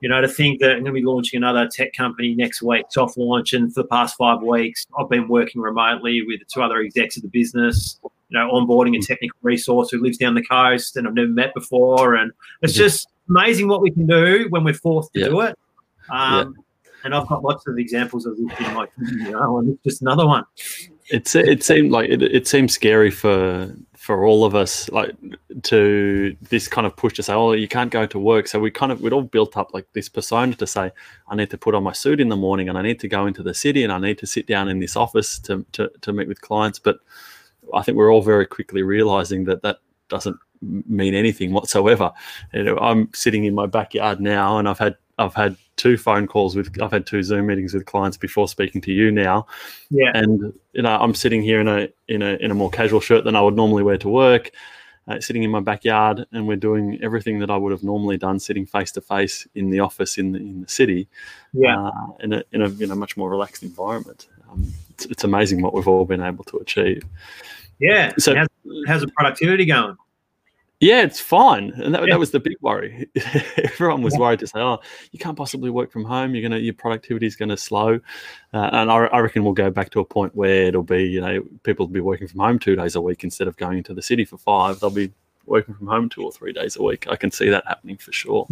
You 0.00 0.10
know, 0.10 0.20
to 0.20 0.28
think 0.28 0.60
that 0.60 0.72
I'm 0.72 0.82
going 0.82 0.86
to 0.86 1.00
be 1.00 1.02
launching 1.02 1.38
another 1.38 1.66
tech 1.66 1.94
company 1.94 2.34
next 2.34 2.60
week, 2.60 2.84
soft 2.90 3.16
launch, 3.16 3.54
and 3.54 3.72
for 3.72 3.84
the 3.84 3.88
past 3.88 4.16
five 4.18 4.42
weeks, 4.42 4.86
I've 4.98 5.08
been 5.08 5.28
working 5.28 5.62
remotely 5.62 6.20
with 6.20 6.40
the 6.40 6.46
two 6.52 6.60
other 6.62 6.80
execs 6.80 7.16
of 7.16 7.22
the 7.22 7.30
business. 7.30 7.98
You 8.34 8.40
know, 8.40 8.50
onboarding 8.50 8.96
a 8.96 9.00
technical 9.00 9.38
resource 9.42 9.90
who 9.90 10.02
lives 10.02 10.18
down 10.18 10.34
the 10.34 10.42
coast 10.42 10.96
and 10.96 11.06
I've 11.06 11.14
never 11.14 11.28
met 11.28 11.54
before, 11.54 12.14
and 12.16 12.32
it's 12.62 12.72
Mhm. 12.72 12.76
just 12.78 13.06
amazing 13.28 13.68
what 13.68 13.80
we 13.80 13.92
can 13.92 14.06
do 14.08 14.46
when 14.50 14.64
we're 14.64 14.74
forced 14.74 15.12
to 15.12 15.20
Yeah. 15.20 15.28
do 15.28 15.40
it. 15.42 15.56
Um, 16.10 16.56
And 17.04 17.14
I've 17.14 17.28
got 17.28 17.44
lots 17.44 17.66
of 17.66 17.76
examples 17.78 18.24
of 18.24 18.34
this 18.38 18.46
in 18.66 18.72
my, 18.74 18.86
you 18.98 19.30
know, 19.30 19.58
and 19.58 19.68
it's 19.74 19.82
just 19.84 20.00
another 20.00 20.26
one. 20.26 20.44
It's 21.10 21.34
it 21.34 21.62
seemed 21.62 21.92
like 21.92 22.08
it, 22.08 22.22
it 22.22 22.48
seemed 22.48 22.70
scary 22.70 23.10
for 23.10 23.70
for 23.94 24.24
all 24.24 24.42
of 24.46 24.54
us 24.54 24.90
like 24.90 25.14
to 25.64 26.34
this 26.48 26.66
kind 26.66 26.86
of 26.86 26.96
push 26.96 27.12
to 27.14 27.22
say 27.22 27.32
oh 27.34 27.52
you 27.52 27.68
can't 27.68 27.90
go 27.90 28.04
to 28.06 28.18
work 28.18 28.46
so 28.48 28.58
we 28.58 28.70
kind 28.70 28.90
of 28.92 29.00
we'd 29.02 29.12
all 29.14 29.22
built 29.22 29.56
up 29.56 29.72
like 29.72 29.86
this 29.94 30.10
persona 30.10 30.54
to 30.54 30.66
say 30.66 30.90
i 31.28 31.34
need 31.34 31.48
to 31.48 31.56
put 31.56 31.74
on 31.74 31.82
my 31.82 31.92
suit 31.92 32.20
in 32.20 32.28
the 32.28 32.36
morning 32.36 32.68
and 32.68 32.76
i 32.76 32.82
need 32.82 33.00
to 33.00 33.08
go 33.08 33.24
into 33.26 33.42
the 33.42 33.54
city 33.54 33.82
and 33.82 33.90
i 33.90 33.98
need 33.98 34.18
to 34.18 34.26
sit 34.26 34.46
down 34.46 34.68
in 34.68 34.78
this 34.78 34.94
office 34.94 35.38
to 35.38 35.64
to, 35.72 35.90
to 36.02 36.12
meet 36.12 36.28
with 36.28 36.40
clients 36.42 36.78
but 36.78 36.98
i 37.72 37.82
think 37.82 37.96
we're 37.96 38.12
all 38.12 38.22
very 38.22 38.46
quickly 38.46 38.82
realizing 38.82 39.44
that 39.44 39.62
that 39.62 39.78
doesn't 40.08 40.36
mean 40.60 41.14
anything 41.14 41.52
whatsoever 41.52 42.12
you 42.52 42.62
know, 42.64 42.76
i'm 42.78 43.08
sitting 43.14 43.44
in 43.44 43.54
my 43.54 43.66
backyard 43.66 44.20
now 44.20 44.58
and 44.58 44.68
i've 44.68 44.78
had 44.78 44.96
i've 45.18 45.34
had 45.34 45.56
two 45.76 45.96
phone 45.96 46.26
calls 46.26 46.54
with 46.56 46.80
i've 46.82 46.92
had 46.92 47.06
two 47.06 47.22
zoom 47.22 47.46
meetings 47.46 47.74
with 47.74 47.84
clients 47.86 48.16
before 48.16 48.46
speaking 48.48 48.80
to 48.80 48.92
you 48.92 49.10
now 49.10 49.46
Yeah. 49.90 50.12
and 50.14 50.52
you 50.72 50.82
know 50.82 50.96
i'm 50.96 51.14
sitting 51.14 51.42
here 51.42 51.60
in 51.60 51.68
a 51.68 51.88
in 52.08 52.22
a 52.22 52.34
in 52.36 52.50
a 52.50 52.54
more 52.54 52.70
casual 52.70 53.00
shirt 53.00 53.24
than 53.24 53.36
i 53.36 53.40
would 53.40 53.56
normally 53.56 53.82
wear 53.82 53.98
to 53.98 54.08
work 54.08 54.50
uh, 55.06 55.20
sitting 55.20 55.42
in 55.42 55.50
my 55.50 55.60
backyard 55.60 56.24
and 56.32 56.48
we're 56.48 56.56
doing 56.56 56.98
everything 57.02 57.38
that 57.40 57.50
i 57.50 57.56
would 57.56 57.72
have 57.72 57.82
normally 57.82 58.16
done 58.16 58.38
sitting 58.38 58.64
face 58.64 58.90
to 58.92 59.00
face 59.02 59.46
in 59.54 59.68
the 59.70 59.80
office 59.80 60.16
in 60.16 60.32
the 60.32 60.38
in 60.38 60.60
the 60.62 60.68
city 60.68 61.08
Yeah. 61.52 61.78
uh, 61.88 61.90
in 62.20 62.32
a 62.32 62.44
in 62.52 62.62
a 62.62 62.68
you 62.68 62.86
know 62.86 62.94
much 62.94 63.16
more 63.16 63.28
relaxed 63.28 63.62
environment 63.62 64.28
um, 64.50 64.72
it's, 64.94 65.04
it's 65.06 65.24
amazing 65.24 65.60
what 65.62 65.74
we've 65.74 65.88
all 65.88 66.04
been 66.04 66.22
able 66.22 66.44
to 66.44 66.56
achieve 66.58 67.02
Yeah. 67.80 68.12
so 68.18 68.34
how's, 68.34 68.48
how's 68.86 69.00
the 69.02 69.08
productivity 69.08 69.64
going? 69.66 69.96
yeah, 70.80 71.02
it's 71.02 71.20
fine, 71.20 71.70
and 71.82 71.94
that, 71.94 72.02
Yeah. 72.02 72.10
that 72.14 72.18
was 72.18 72.30
the 72.32 72.40
big 72.40 72.56
worry. 72.60 73.08
Everyone 73.56 74.02
was 74.02 74.18
worried 74.18 74.40
to 74.40 74.46
say, 74.46 74.58
"Oh, 74.60 74.80
you 75.12 75.18
can't 75.18 75.36
possibly 75.36 75.70
work 75.70 75.90
from 75.90 76.04
home. 76.04 76.34
You're 76.34 76.42
gonna, 76.42 76.58
your 76.58 76.74
productivity 76.74 77.26
is 77.26 77.36
gonna 77.36 77.56
slow." 77.56 78.00
Uh, 78.52 78.68
and 78.72 78.90
I, 78.90 78.96
I 79.06 79.20
reckon 79.20 79.44
we'll 79.44 79.54
go 79.54 79.70
back 79.70 79.88
to 79.90 80.00
a 80.00 80.04
point 80.04 80.34
where 80.34 80.64
it'll 80.66 80.82
be, 80.82 81.04
you 81.04 81.22
know, 81.22 81.42
people 81.62 81.86
will 81.86 81.92
be 81.94 82.00
working 82.00 82.28
from 82.28 82.40
home 82.40 82.58
two 82.58 82.76
days 82.76 82.96
a 82.96 83.00
week 83.00 83.24
instead 83.24 83.48
of 83.48 83.56
going 83.56 83.78
into 83.78 83.94
the 83.94 84.02
city 84.02 84.26
for 84.26 84.36
five. 84.36 84.78
They'll 84.80 84.90
be 84.90 85.10
working 85.46 85.74
from 85.74 85.86
home 85.86 86.08
two 86.10 86.22
or 86.22 86.32
three 86.32 86.52
days 86.52 86.76
a 86.76 86.82
week. 86.82 87.06
I 87.08 87.16
can 87.16 87.30
see 87.30 87.48
that 87.48 87.64
happening 87.66 87.96
for 87.96 88.12
sure. 88.12 88.46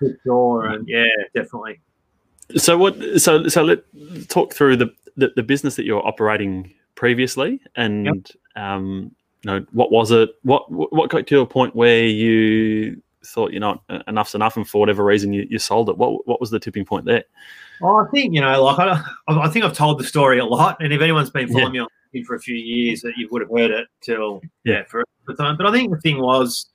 For 0.00 0.18
sure. 0.24 0.66
And 0.66 0.88
yeah, 0.88 1.04
definitely. 1.34 1.80
So 2.56 2.76
what? 2.78 2.96
So 3.20 3.46
so 3.46 3.62
let's 3.62 4.26
talk 4.26 4.52
through 4.54 4.78
the 4.78 4.88
the, 5.18 5.32
the 5.36 5.42
business 5.42 5.76
that 5.76 5.84
you're 5.84 6.06
operating 6.06 6.72
previously, 6.94 7.60
and 7.76 8.30
um, 8.56 9.14
you 9.42 9.50
know 9.50 9.66
what 9.72 9.92
was 9.92 10.10
it? 10.10 10.30
What 10.42 10.70
what 10.70 11.10
got 11.10 11.26
to 11.26 11.40
a 11.40 11.46
point 11.46 11.76
where 11.76 12.06
you 12.06 13.02
thought 13.24 13.52
you 13.52 13.60
know 13.60 13.82
enough's 14.06 14.34
enough, 14.34 14.56
and 14.56 14.66
for 14.66 14.78
whatever 14.78 15.04
reason 15.04 15.32
you, 15.32 15.46
you 15.50 15.58
sold 15.58 15.90
it? 15.90 15.98
What 15.98 16.26
what 16.26 16.40
was 16.40 16.50
the 16.50 16.58
tipping 16.58 16.86
point 16.86 17.04
there? 17.04 17.24
Well, 17.80 17.96
I 17.96 18.10
think, 18.10 18.34
you 18.34 18.40
know, 18.40 18.62
like 18.62 18.78
I, 18.78 19.02
I 19.28 19.48
think 19.48 19.64
I've 19.64 19.76
told 19.76 20.00
the 20.00 20.04
story 20.04 20.38
a 20.38 20.44
lot. 20.44 20.78
And 20.80 20.92
if 20.92 21.00
anyone's 21.00 21.30
been 21.30 21.48
following 21.48 21.72
me 21.72 21.78
on 21.78 21.88
LinkedIn 22.14 22.24
for 22.24 22.34
a 22.34 22.40
few 22.40 22.56
years, 22.56 23.02
that 23.02 23.12
you 23.16 23.28
would 23.30 23.42
have 23.42 23.50
heard 23.50 23.70
it 23.70 23.86
till, 24.00 24.42
yeah, 24.64 24.82
for 24.88 25.04
the 25.26 25.34
time. 25.34 25.56
But 25.56 25.66
I 25.66 25.72
think 25.72 25.92
the 25.92 26.00
thing 26.00 26.20
was, 26.20 26.66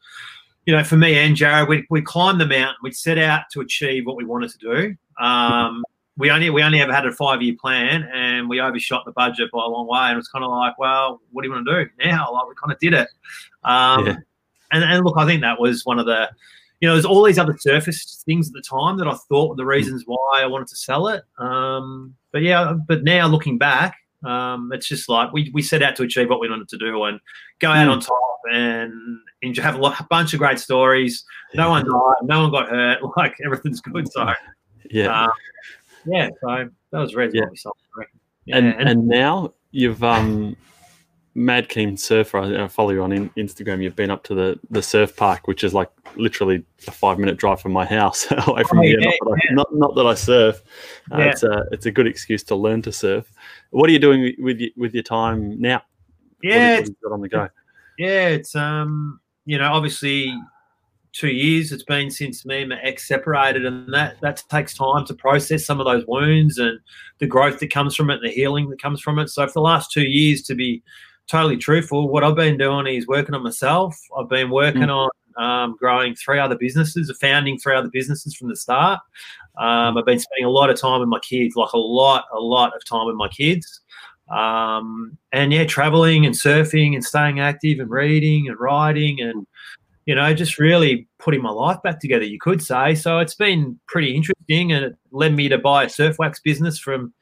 you 0.66 0.75
know, 0.75 0.84
for 0.84 0.96
me 0.96 1.18
and 1.18 1.36
Jared, 1.36 1.68
we 1.68 1.86
we 1.89 2.01
climbed 2.01 2.39
the 2.39 2.46
mountain. 2.46 2.78
We'd 2.84 2.96
set 2.96 3.18
out 3.18 3.44
to 3.51 3.62
achieve 3.62 4.06
what 4.06 4.16
we 4.16 4.24
wanted 4.24 4.51
to 4.51 4.57
do. 4.57 4.96
Um, 5.24 5.84
we 6.18 6.30
only 6.30 6.50
we 6.50 6.62
only 6.63 6.80
ever 6.81 6.94
had 6.94 7.06
a 7.06 7.12
five 7.12 7.42
year 7.42 7.56
plan, 7.60 8.04
and 8.13 8.48
we 8.50 8.60
overshot 8.62 9.04
the 9.06 9.12
budget 9.13 9.50
by 9.51 9.63
a 9.63 9.68
long 9.68 9.88
way. 9.88 10.00
And 10.01 10.13
it 10.13 10.18
was 10.18 10.27
kind 10.27 10.45
of 10.45 10.51
like, 10.51 10.77
well, 10.77 11.21
what 11.31 11.42
do 11.42 11.48
you 11.48 11.54
want 11.54 11.65
to 11.68 11.86
do 11.86 11.89
now? 12.06 12.31
Like 12.31 12.48
we 12.48 12.54
kind 12.62 12.71
of 12.71 12.80
did 12.80 12.94
it. 12.94 13.07
Um, 13.63 14.06
Yeah. 14.06 14.15
and, 14.71 14.83
and 14.83 15.06
look, 15.06 15.15
I 15.18 15.25
think 15.25 15.42
that 15.42 15.60
was 15.60 15.86
one 15.86 15.98
of 16.00 16.06
the, 16.06 16.30
you 16.81 16.88
know, 16.88 16.94
there's 16.95 17.06
all 17.06 17.24
these 17.24 17.39
other 17.39 17.57
surface 17.57 18.21
things 18.25 18.48
at 18.48 18.54
the 18.54 18.62
time 18.62 18.98
that 18.98 19.07
I 19.07 19.15
thought 19.30 19.50
were 19.50 19.56
the 19.56 19.65
reasons 19.65 20.04
why 20.06 20.42
I 20.42 20.45
wanted 20.45 20.68
to 20.68 20.75
sell 20.75 21.07
it. 21.07 21.24
Um, 21.39 22.15
but 22.31 22.42
yeah, 22.42 22.74
but 22.88 23.04
now 23.04 23.27
looking 23.27 23.57
back, 23.57 23.95
um, 24.24 24.71
it's 24.74 24.88
just 24.88 25.10
like 25.10 25.33
we, 25.33 25.50
we 25.54 25.62
set 25.62 25.81
out 25.83 25.95
to 25.98 26.04
achieve 26.04 26.30
what 26.30 26.39
we 26.39 26.50
wanted 26.50 26.69
to 26.69 26.77
do 26.77 27.04
and 27.06 27.19
go 27.60 27.69
out 27.71 27.88
Mm. 27.88 27.92
on 27.92 28.00
top 28.01 28.39
and 28.51 28.94
enjoy, 29.42 29.62
have 29.63 29.75
a, 29.75 29.77
lot, 29.77 30.00
a 30.00 30.04
bunch 30.10 30.33
of 30.33 30.39
great 30.39 30.60
stories. 30.60 31.24
No 31.56 31.69
one 31.69 31.83
died, 31.86 32.15
no 32.27 32.42
one 32.44 32.51
got 32.51 32.69
hurt. 32.69 33.00
Like 33.18 33.36
everything's 33.44 33.81
good. 33.81 34.12
So 34.12 34.31
Yeah, 34.89 35.25
uh, 35.25 35.31
yeah, 36.05 36.29
so 36.41 36.69
that 36.91 37.00
was 37.00 37.15
really 37.15 37.31
Yeah. 37.38 37.41
what 37.44 37.51
we 37.51 37.57
sold. 37.57 37.75
I 37.95 38.00
reckon. 38.00 38.19
Yeah, 38.45 38.57
and 38.57 38.89
and 38.89 39.07
now 39.07 39.53
you've 39.71 40.03
um 40.03 40.55
mad 41.35 41.67
keen 41.69 41.97
surfer. 41.97 42.38
I 42.39 42.63
I 42.65 42.67
follow 42.67 42.91
you 42.91 43.01
on 43.03 43.11
in, 43.11 43.29
Instagram. 43.31 43.81
You've 43.81 43.95
been 43.95 44.12
up 44.12 44.24
to 44.25 44.36
the 44.36 44.60
the 44.69 44.81
surf 44.83 45.15
park, 45.15 45.48
which 45.48 45.63
is 45.63 45.74
like 45.74 45.89
literally 46.15 46.63
a 46.88 46.91
five 46.91 47.17
minute 47.19 47.38
drive 47.38 47.60
from 47.62 47.72
my 47.72 47.86
house 47.86 48.27
away 48.48 48.63
from 48.63 48.79
Oh, 48.79 48.81
here. 48.81 49.00
yeah, 49.00 49.05
not, 49.10 49.15
that 49.22 49.31
I, 49.50 49.53
not, 49.53 49.75
not 49.75 49.95
that 49.95 50.05
I 50.07 50.13
surf. 50.13 50.62
Uh. 51.12 51.17
It's 51.22 51.43
a 51.43 51.63
it's 51.72 51.86
a 51.86 51.91
good 51.91 52.05
excuse 52.07 52.43
to 52.43 52.55
learn 52.55 52.81
to 52.83 52.91
surf. 52.91 53.31
What 53.72 53.89
are 53.89 53.93
you 53.93 54.00
doing 54.00 54.36
with 54.39 54.60
y- 54.60 54.72
with 54.77 54.93
your 54.93 55.03
time 55.03 55.60
now? 55.60 55.81
Yeah, 56.43 56.72
what 56.75 56.79
it's 56.81 56.89
have 56.89 57.01
got 57.01 57.12
on 57.13 57.22
the 57.22 57.29
go. 57.29 57.48
yeah, 57.98 58.27
it's 58.27 58.53
um, 58.55 59.19
you 59.45 59.57
know, 59.57 59.72
obviously 59.72 60.33
two 61.13 61.29
years 61.29 61.72
it's 61.72 61.84
been 61.84 62.10
since 62.10 62.46
me 62.46 62.62
and 62.62 62.70
my 62.70 62.82
ex 62.82 63.08
separated, 63.08 63.65
and 63.65 63.93
that 63.93 64.20
that 64.22 64.43
takes 64.50 64.74
time 64.74 65.05
to 65.05 65.13
process 65.13 65.65
some 65.65 65.79
of 65.79 65.86
those 65.86 66.05
wounds 66.08 66.58
and 66.58 66.79
the 67.20 67.27
growth 67.27 67.60
that 67.60 67.72
comes 67.72 67.96
from 67.96 68.10
it, 68.10 68.15
and 68.15 68.25
the 68.25 68.32
healing 68.32 68.70
that 68.70 68.82
comes 68.82 69.00
from 69.00 69.20
it. 69.20 69.29
So 69.29 69.46
for 69.48 69.53
the 69.53 69.62
last 69.62 69.91
two 69.91 70.03
years, 70.03 70.41
to 70.43 70.55
be 70.55 70.84
totally 71.27 71.58
truthful, 71.58 72.10
what 72.10 72.24
I've 72.24 72.36
been 72.36 72.58
doing 72.58 72.88
is 72.88 73.08
working 73.08 73.36
on 73.36 73.43
myself. 73.43 73.98
I've 74.17 74.27
been 74.27 74.50
working 74.50 74.89
on 74.89 75.10
um, 75.38 75.75
growing 75.79 76.15
three 76.15 76.39
other 76.39 76.58
businesses, 76.58 77.15
founding 77.22 77.58
three 77.58 77.75
other 77.75 77.89
businesses 77.89 78.36
from 78.36 78.50
the 78.50 78.55
start. 78.55 79.00
Um, 79.58 79.98
I've 79.98 80.05
been 80.05 80.20
spending 80.20 80.46
a 80.46 80.50
lot 80.50 80.70
of 80.70 80.79
time 80.79 81.00
with 81.00 81.10
my 81.10 81.20
kids, 81.20 81.55
like 81.55 81.72
a 81.74 81.77
lot, 81.77 82.25
a 82.34 82.39
lot 82.39 82.75
of 82.75 82.84
time 82.86 83.05
with 83.05 83.15
my 83.15 83.29
kids. 83.29 83.82
Um, 84.29 85.17
and 85.32 85.53
yeah, 85.53 85.65
traveling 85.65 86.25
and 86.25 86.34
surfing 86.34 86.93
and 86.93 87.05
staying 87.05 87.39
active 87.39 87.79
and 87.79 87.89
reading 87.89 88.48
and 88.48 88.60
writing 88.60 89.22
and, 89.22 89.46
you 90.05 90.15
know, 90.15 90.33
just 90.33 90.60
really 90.60 91.07
putting 91.19 91.41
my 91.41 91.50
life 91.50 91.81
back 91.83 92.00
together, 92.00 92.25
you 92.25 92.39
could 92.39 92.62
say. 92.62 92.95
So 92.95 93.19
it's 93.19 93.36
been 93.36 93.79
pretty 93.88 94.15
interesting 94.15 94.72
and 94.72 94.86
it 94.86 94.95
led 95.12 95.33
me 95.33 95.48
to 95.50 95.57
buy 95.57 95.86
a 95.86 95.89
surf 95.89 96.17
wax 96.19 96.39
business 96.41 96.77
from, 96.77 97.13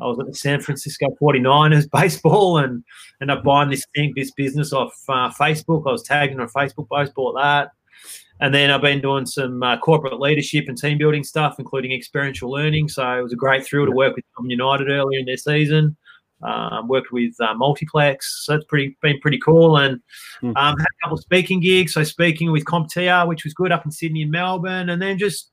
I 0.00 0.04
was 0.04 0.18
at 0.20 0.26
the 0.26 0.34
San 0.34 0.60
Francisco 0.60 1.06
49ers 1.20 1.88
baseball 1.92 2.58
and 2.58 2.84
ended 3.22 3.38
up 3.38 3.44
buying 3.44 3.70
this 3.70 3.84
thing, 3.94 4.12
this 4.14 4.30
business 4.32 4.72
off 4.72 4.92
uh, 5.08 5.30
Facebook. 5.30 5.84
I 5.86 5.92
was 5.92 6.02
tagged 6.02 6.34
on 6.34 6.40
a 6.40 6.48
Facebook 6.48 6.88
post, 6.88 7.14
bought 7.14 7.36
that. 7.40 7.70
And 8.38 8.54
then 8.54 8.70
I've 8.70 8.82
been 8.82 9.00
doing 9.00 9.24
some 9.24 9.62
uh, 9.62 9.78
corporate 9.78 10.20
leadership 10.20 10.66
and 10.68 10.76
team 10.76 10.98
building 10.98 11.24
stuff, 11.24 11.56
including 11.58 11.92
experiential 11.92 12.50
learning. 12.50 12.88
So 12.88 13.18
it 13.18 13.22
was 13.22 13.32
a 13.32 13.36
great 13.36 13.64
thrill 13.64 13.86
to 13.86 13.92
work 13.92 14.14
with 14.14 14.26
Melbourne 14.36 14.50
United 14.50 14.90
earlier 14.90 15.18
in 15.18 15.24
their 15.24 15.38
season. 15.38 15.96
Um, 16.42 16.86
worked 16.86 17.12
with 17.12 17.34
uh, 17.40 17.54
Multiplex, 17.54 18.44
so 18.44 18.54
it's 18.56 18.64
pretty 18.66 18.96
been 19.00 19.18
pretty 19.20 19.38
cool. 19.38 19.78
And 19.78 20.00
Hmm. 20.40 20.52
um, 20.56 20.76
had 20.78 20.86
a 20.86 21.02
couple 21.02 21.16
of 21.16 21.22
speaking 21.22 21.60
gigs. 21.60 21.94
So 21.94 22.04
speaking 22.04 22.52
with 22.52 22.64
CompTIA, 22.66 23.26
which 23.26 23.44
was 23.44 23.54
good 23.54 23.72
up 23.72 23.84
in 23.86 23.90
Sydney 23.90 24.22
and 24.22 24.30
Melbourne, 24.30 24.90
and 24.90 25.00
then 25.00 25.18
just 25.18 25.50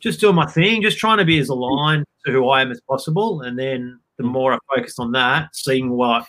just 0.00 0.20
doing 0.20 0.34
my 0.36 0.46
thing, 0.46 0.82
just 0.82 0.98
trying 0.98 1.18
to 1.18 1.24
be 1.24 1.38
as 1.38 1.48
aligned 1.48 2.04
to 2.24 2.30
who 2.32 2.48
I 2.50 2.62
am 2.62 2.70
as 2.70 2.80
possible. 2.82 3.40
And 3.40 3.58
then 3.58 3.98
the 4.18 4.24
Hmm. 4.24 4.30
more 4.30 4.52
I 4.52 4.58
focused 4.74 5.00
on 5.00 5.12
that, 5.12 5.48
seeing 5.54 5.90
what 5.90 6.26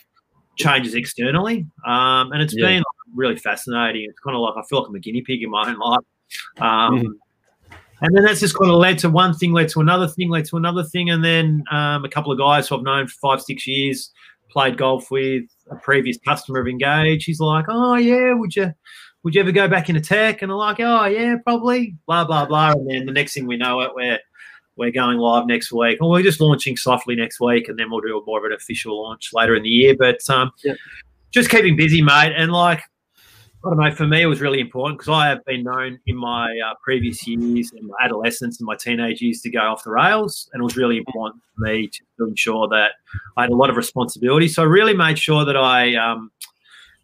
changes 0.56 0.96
externally. 0.96 1.68
Um, 1.86 2.32
and 2.32 2.42
it's 2.42 2.56
Yeah. 2.56 2.68
been 2.68 2.84
really 3.14 3.36
fascinating. 3.38 4.06
It's 4.10 4.20
kind 4.20 4.36
of 4.36 4.42
like 4.42 4.56
I 4.58 4.64
feel 4.70 4.80
like 4.80 4.90
I'm 4.90 4.96
a 4.96 5.00
guinea 5.00 5.22
pig 5.22 5.44
in 5.44 5.50
my 5.50 5.70
own 5.70 5.78
life. 5.78 6.04
Um, 6.60 7.00
mm. 7.00 7.14
And 8.02 8.16
then 8.16 8.24
that's 8.24 8.40
just 8.40 8.58
kind 8.58 8.72
of 8.72 8.78
led 8.78 8.98
to 9.00 9.10
one 9.10 9.34
thing, 9.34 9.52
led 9.52 9.70
to 9.70 9.82
another 9.82 10.08
thing, 10.08 10.30
led 10.30 10.46
to 10.46 10.58
another 10.58 10.84
thing, 10.84 11.10
and 11.10 11.24
then 11.24 11.64
um, 11.72 12.06
a 12.06 12.10
couple 12.10 12.32
of 12.32 12.38
guys 12.38 12.68
who 12.68 12.78
I've 12.78 12.84
known 12.84 13.08
for 13.08 13.16
five, 13.22 13.42
six 13.42 13.68
years, 13.68 14.12
played 14.50 14.78
golf 14.78 15.12
with, 15.12 15.44
a 15.70 15.76
previous 15.76 16.18
customer 16.26 16.60
of 16.60 16.68
Engage. 16.68 17.26
He's 17.26 17.40
like, 17.40 17.66
"Oh 17.68 17.96
yeah, 17.96 18.34
would 18.34 18.56
you?" 18.56 18.74
Would 19.24 19.36
you 19.36 19.42
ever 19.42 19.52
go 19.52 19.68
back 19.68 19.90
into 19.90 20.00
tech? 20.00 20.42
And 20.42 20.50
I'm 20.50 20.58
like, 20.58 20.80
oh 20.80 21.04
yeah, 21.04 21.36
probably. 21.44 21.98
Blah 22.08 22.24
blah 22.24 22.46
blah. 22.46 22.72
And 22.72 22.90
then 22.90 23.06
the 23.06 23.12
next 23.12 23.34
thing 23.34 23.48
we 23.48 23.58
know 23.58 23.82
it, 23.82 23.92
we're 23.94 24.18
we're 24.78 24.92
going 24.92 25.18
live 25.18 25.46
next 25.46 25.74
week. 25.74 25.98
Or 26.02 26.10
we're 26.10 26.24
just 26.24 26.40
launching 26.40 26.78
softly 26.78 27.16
next 27.16 27.40
week, 27.42 27.68
and 27.68 27.78
then 27.78 27.92
we'll 27.92 28.00
do 28.00 28.18
a 28.18 28.26
more 28.26 28.40
of 28.40 28.46
an 28.46 28.54
official 28.54 29.04
launch 29.04 29.32
later 29.34 29.56
in 29.56 29.64
the 29.64 29.70
year. 29.70 29.94
But 30.00 30.28
um, 30.30 30.52
yeah. 30.64 30.74
just 31.32 31.50
keeping 31.50 31.76
busy, 31.76 32.02
mate. 32.02 32.32
And 32.36 32.52
like, 32.52 32.82
I 33.66 33.70
don't 33.70 33.78
know, 33.78 33.92
for 33.92 34.08
me, 34.08 34.22
it 34.22 34.26
was 34.26 34.40
really 34.40 34.62
important 34.62 35.00
because 35.00 35.12
I 35.12 35.28
have 35.28 35.44
been 35.44 35.64
known 35.64 36.00
in 36.08 36.16
my 36.16 36.46
uh, 36.66 36.76
previous 36.82 37.28
years, 37.28 37.74
in 37.76 37.88
my 37.88 37.96
adolescence 38.02 38.58
and 38.58 38.66
my 38.66 38.78
teenage 38.78 39.22
years, 39.22 39.42
to 39.42 39.50
go 39.50 39.60
off 39.60 39.84
the 39.84 39.92
rails. 39.92 40.50
And 40.54 40.62
it 40.62 40.64
was 40.64 40.78
really 40.78 40.98
important 40.98 41.44
for 41.56 41.66
me 41.66 41.88
to, 41.88 42.00
to 42.20 42.28
ensure 42.30 42.70
that 42.70 42.92
I 43.36 43.42
had 43.42 43.50
a 43.50 43.56
lot 43.56 43.70
of 43.70 43.76
responsibility. 43.76 44.48
So 44.48 44.64
I 44.64 44.66
really 44.66 44.94
made 44.94 45.20
sure 45.20 45.44
that 45.44 45.58
I 45.58 45.94
um, 45.96 46.32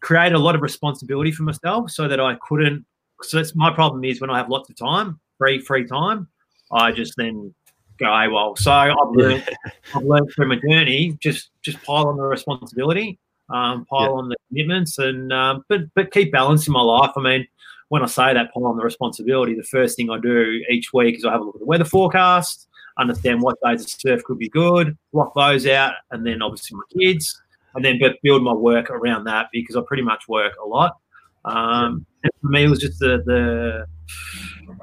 created 0.00 0.34
a 0.34 0.38
lot 0.38 0.54
of 0.54 0.62
responsibility 0.62 1.30
for 1.30 1.42
myself 1.42 1.90
so 1.90 2.08
that 2.08 2.20
I 2.20 2.36
couldn't. 2.48 2.86
So 3.20 3.36
that's 3.36 3.54
my 3.54 3.70
problem 3.70 4.02
is 4.04 4.22
when 4.22 4.30
I 4.30 4.38
have 4.38 4.48
lots 4.48 4.70
of 4.70 4.76
time, 4.76 5.20
free, 5.36 5.60
free 5.60 5.86
time, 5.86 6.26
I 6.72 6.90
just 6.90 7.14
then 7.18 7.54
go 7.98 8.06
AWOL. 8.06 8.56
So 8.56 8.72
I've 8.72 8.94
learned, 9.10 9.46
I've 9.94 10.04
learned 10.04 10.30
through 10.34 10.48
my 10.48 10.56
journey, 10.56 11.18
just 11.20 11.50
just 11.60 11.82
pile 11.82 12.08
on 12.08 12.16
the 12.16 12.22
responsibility, 12.22 13.18
um, 13.50 13.84
pile 13.86 14.02
yeah. 14.02 14.08
on 14.08 14.28
the 14.28 14.36
commitments, 14.48 14.98
and 14.98 15.32
um, 15.32 15.64
but 15.68 15.82
but 15.94 16.10
keep 16.10 16.32
balancing 16.32 16.72
my 16.72 16.80
life. 16.80 17.12
I 17.16 17.20
mean, 17.20 17.46
when 17.88 18.02
I 18.02 18.06
say 18.06 18.34
that, 18.34 18.52
pile 18.52 18.66
on 18.66 18.76
the 18.76 18.84
responsibility, 18.84 19.54
the 19.54 19.62
first 19.62 19.96
thing 19.96 20.10
I 20.10 20.18
do 20.18 20.60
each 20.70 20.92
week 20.92 21.16
is 21.16 21.24
I 21.24 21.32
have 21.32 21.40
a 21.40 21.44
look 21.44 21.56
at 21.56 21.60
the 21.60 21.66
weather 21.66 21.84
forecast, 21.84 22.68
understand 22.98 23.42
what 23.42 23.56
days 23.64 23.82
of 23.82 23.90
surf 23.90 24.24
could 24.24 24.38
be 24.38 24.48
good, 24.48 24.96
block 25.12 25.32
those 25.34 25.66
out, 25.66 25.94
and 26.10 26.26
then 26.26 26.42
obviously 26.42 26.76
my 26.76 27.00
kids, 27.00 27.40
and 27.74 27.84
then 27.84 28.00
build 28.22 28.42
my 28.42 28.52
work 28.52 28.90
around 28.90 29.24
that 29.24 29.48
because 29.52 29.76
I 29.76 29.82
pretty 29.86 30.02
much 30.02 30.28
work 30.28 30.54
a 30.62 30.66
lot. 30.66 30.96
Um, 31.44 32.06
for 32.40 32.48
me, 32.48 32.64
it 32.64 32.68
was 32.68 32.80
just 32.80 32.98
the 32.98 33.22
the 33.24 33.86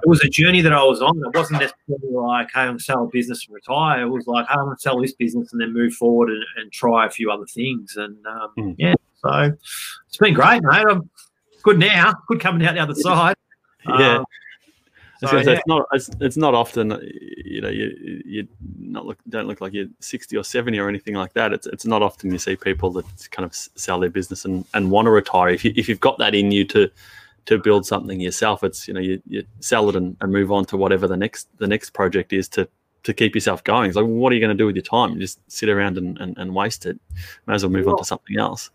it 0.04 0.10
was 0.10 0.22
a 0.22 0.30
journey 0.30 0.62
that 0.62 0.74
I 0.74 0.84
was 0.84 1.02
on. 1.02 1.18
It 1.18 1.36
wasn't 1.36 1.62
necessarily 1.62 2.14
like, 2.14 2.50
hey, 2.54 2.62
I'm 2.62 2.80
sell 2.80 3.06
a 3.06 3.08
business 3.08 3.46
and 3.48 3.56
retire. 3.56 4.04
It 4.04 4.10
was 4.10 4.28
like, 4.28 4.48
hey, 4.48 4.56
I'm 4.58 4.66
going 4.66 4.76
to 4.76 4.82
sell 4.82 5.02
this 5.02 5.14
business 5.14 5.54
and 5.54 5.62
then 5.62 5.74
move 5.74 5.94
forward 5.94 6.30
and, 6.30 6.44
and 6.58 6.72
try 6.72 7.06
a 7.06 7.10
few 7.10 7.32
other 7.32 7.46
things. 7.46 7.96
And 7.96 8.18
um, 8.28 8.52
mm. 8.58 8.76
yeah, 8.78 8.96
so 9.22 9.54
it's 10.08 10.18
been 10.18 10.34
great, 10.34 10.62
mate. 10.64 10.86
I'm 10.90 11.10
good 11.64 11.80
now. 11.80 12.14
Good 12.28 12.42
coming 12.42 12.66
out 12.68 12.76
the 12.76 12.82
other 12.82 12.96
side. 12.96 13.36
Yeah. 13.86 14.20
Um, 14.20 14.26
so, 15.20 15.38
yeah. 15.38 15.50
it's 15.52 15.68
not 15.68 15.88
it's, 15.92 16.10
it's, 16.22 16.38
not 16.38 16.54
often 16.54 16.98
you 17.46 17.60
know 17.60 17.68
you 17.68 18.22
you 18.26 18.48
not 18.80 19.06
look 19.06 19.18
don't 19.28 19.46
look 19.46 19.60
like 19.60 19.74
you're 19.74 19.88
60 20.00 20.38
or 20.38 20.44
70 20.44 20.80
or 20.80 20.88
anything 20.88 21.16
like 21.16 21.34
that 21.34 21.52
it's 21.52 21.68
it's 21.68 21.86
not 21.86 22.02
often 22.02 22.32
you 22.32 22.38
see 22.38 22.56
people 22.56 22.92
that 22.92 23.06
kind 23.32 23.46
of 23.46 23.54
sell 23.54 24.00
their 24.00 24.10
business 24.10 24.46
and, 24.46 24.66
and 24.74 24.90
want 24.90 25.06
to 25.06 25.12
retire 25.12 25.50
if 25.50 25.66
you 25.66 25.74
if 25.76 25.90
you've 25.90 26.00
got 26.00 26.18
that 26.18 26.34
in 26.34 26.52
you 26.52 26.66
to 26.66 26.90
to 27.46 27.58
build 27.58 27.86
something 27.86 28.20
yourself. 28.20 28.64
It's 28.64 28.88
you 28.88 28.94
know 28.94 29.00
you, 29.00 29.22
you 29.28 29.44
sell 29.60 29.90
it 29.90 29.96
and, 29.96 30.16
and 30.22 30.32
move 30.32 30.52
on 30.52 30.66
to 30.66 30.78
whatever 30.78 31.08
the 31.08 31.18
next 31.18 31.48
the 31.58 31.68
next 31.68 31.92
project 31.92 32.34
is 32.34 32.48
to 32.50 32.68
to 33.04 33.14
keep 33.14 33.36
yourself 33.36 33.64
going. 33.64 33.88
It's 33.88 33.96
like 33.96 34.06
what 34.06 34.32
are 34.32 34.36
you 34.36 34.42
going 34.42 34.56
to 34.56 34.62
do 34.62 34.66
with 34.66 34.76
your 34.76 34.84
time? 34.84 35.14
You 35.14 35.20
just 35.20 35.40
sit 35.52 35.70
around 35.70 35.98
and, 35.98 36.18
and, 36.20 36.38
and 36.38 36.56
waste 36.56 36.86
it. 36.86 37.00
Might 37.46 37.56
as 37.56 37.64
well 37.64 37.72
move 37.72 37.86
well, 37.86 37.96
on 37.96 38.00
to 38.00 38.06
something 38.06 38.38
else. 38.38 38.70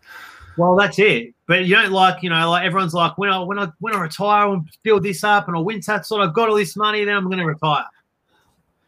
Well, 0.57 0.75
that's 0.75 0.99
it. 0.99 1.33
But 1.47 1.65
you 1.65 1.75
don't 1.75 1.91
like 1.91 2.21
you 2.21 2.29
know 2.29 2.49
like 2.49 2.65
everyone's 2.65 2.93
like 2.93 3.17
when 3.17 3.31
I 3.31 3.39
when 3.39 3.59
I 3.59 3.69
when 3.79 3.95
I 3.95 4.01
retire 4.01 4.49
and 4.49 4.67
build 4.83 5.03
this 5.03 5.23
up 5.23 5.47
and 5.47 5.57
I 5.57 5.59
win 5.59 5.81
that 5.87 6.05
sort 6.05 6.21
I've 6.21 6.33
got 6.33 6.49
all 6.49 6.55
this 6.55 6.75
money 6.75 7.03
then 7.03 7.15
I'm 7.15 7.25
going 7.25 7.39
to 7.39 7.45
retire. 7.45 7.85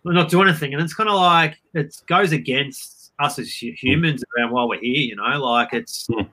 I'm 0.06 0.16
not 0.16 0.30
doing 0.30 0.48
anything, 0.48 0.74
and 0.74 0.82
it's 0.82 0.96
kind 0.96 1.10
of 1.10 1.16
like 1.16 1.60
it 1.76 1.96
goes 2.08 2.32
against 2.32 3.12
us 3.20 3.38
as 3.38 3.52
humans 3.56 4.24
around 4.36 4.52
while 4.52 4.68
we're 4.68 4.80
here. 4.80 4.94
You 4.94 5.16
know, 5.16 5.24
like 5.24 5.74
it's. 5.74 6.08
Hmm. 6.08 6.24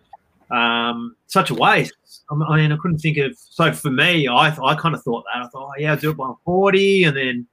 Um, 0.51 1.17
such 1.27 1.51
a 1.51 1.55
waste. 1.55 1.95
I 2.31 2.35
mean, 2.35 2.73
I 2.73 2.77
couldn't 2.77 2.99
think 2.99 3.19
of. 3.19 3.37
So 3.37 3.73
for 3.73 3.91
me, 3.91 4.29
I 4.29 4.49
I 4.49 4.75
kind 4.75 4.95
of 4.95 5.03
thought 5.03 5.25
that. 5.33 5.45
I 5.45 5.49
thought, 5.49 5.71
oh, 5.71 5.81
yeah, 5.81 5.93
I'll 5.93 5.99
do 5.99 6.11
it 6.11 6.17
by 6.17 6.33
40. 6.45 7.05
And 7.05 7.17
then 7.17 7.47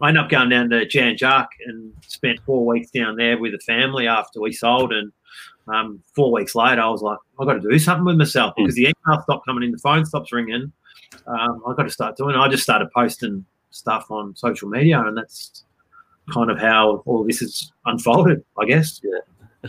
I 0.00 0.08
ended 0.08 0.24
up 0.24 0.30
going 0.30 0.48
down 0.48 0.70
to 0.70 0.86
Jan 0.86 1.16
Juc 1.16 1.46
and 1.66 1.92
spent 2.06 2.40
four 2.44 2.66
weeks 2.66 2.90
down 2.90 3.16
there 3.16 3.38
with 3.38 3.52
the 3.52 3.58
family 3.58 4.06
after 4.06 4.40
we 4.40 4.52
sold. 4.52 4.92
And 4.92 5.12
um, 5.72 6.02
four 6.14 6.32
weeks 6.32 6.54
later, 6.54 6.80
I 6.80 6.88
was 6.88 7.02
like, 7.02 7.18
I've 7.38 7.46
got 7.46 7.54
to 7.54 7.70
do 7.70 7.78
something 7.78 8.04
with 8.04 8.16
myself 8.16 8.54
because 8.56 8.74
the 8.74 8.92
email 9.06 9.22
stopped 9.22 9.46
coming 9.46 9.64
in, 9.64 9.72
the 9.72 9.78
phone 9.78 10.04
stops 10.04 10.32
ringing. 10.32 10.72
Um, 11.26 11.62
I've 11.66 11.76
got 11.76 11.84
to 11.84 11.90
start 11.90 12.16
doing 12.16 12.34
it. 12.34 12.38
I 12.38 12.48
just 12.48 12.62
started 12.62 12.90
posting 12.94 13.44
stuff 13.70 14.10
on 14.10 14.34
social 14.34 14.68
media, 14.68 15.00
and 15.00 15.16
that's 15.16 15.64
kind 16.32 16.50
of 16.50 16.58
how 16.58 17.02
all 17.06 17.24
this 17.24 17.40
has 17.40 17.72
unfolded, 17.86 18.44
I 18.58 18.64
guess. 18.64 19.00
Yeah. 19.02 19.18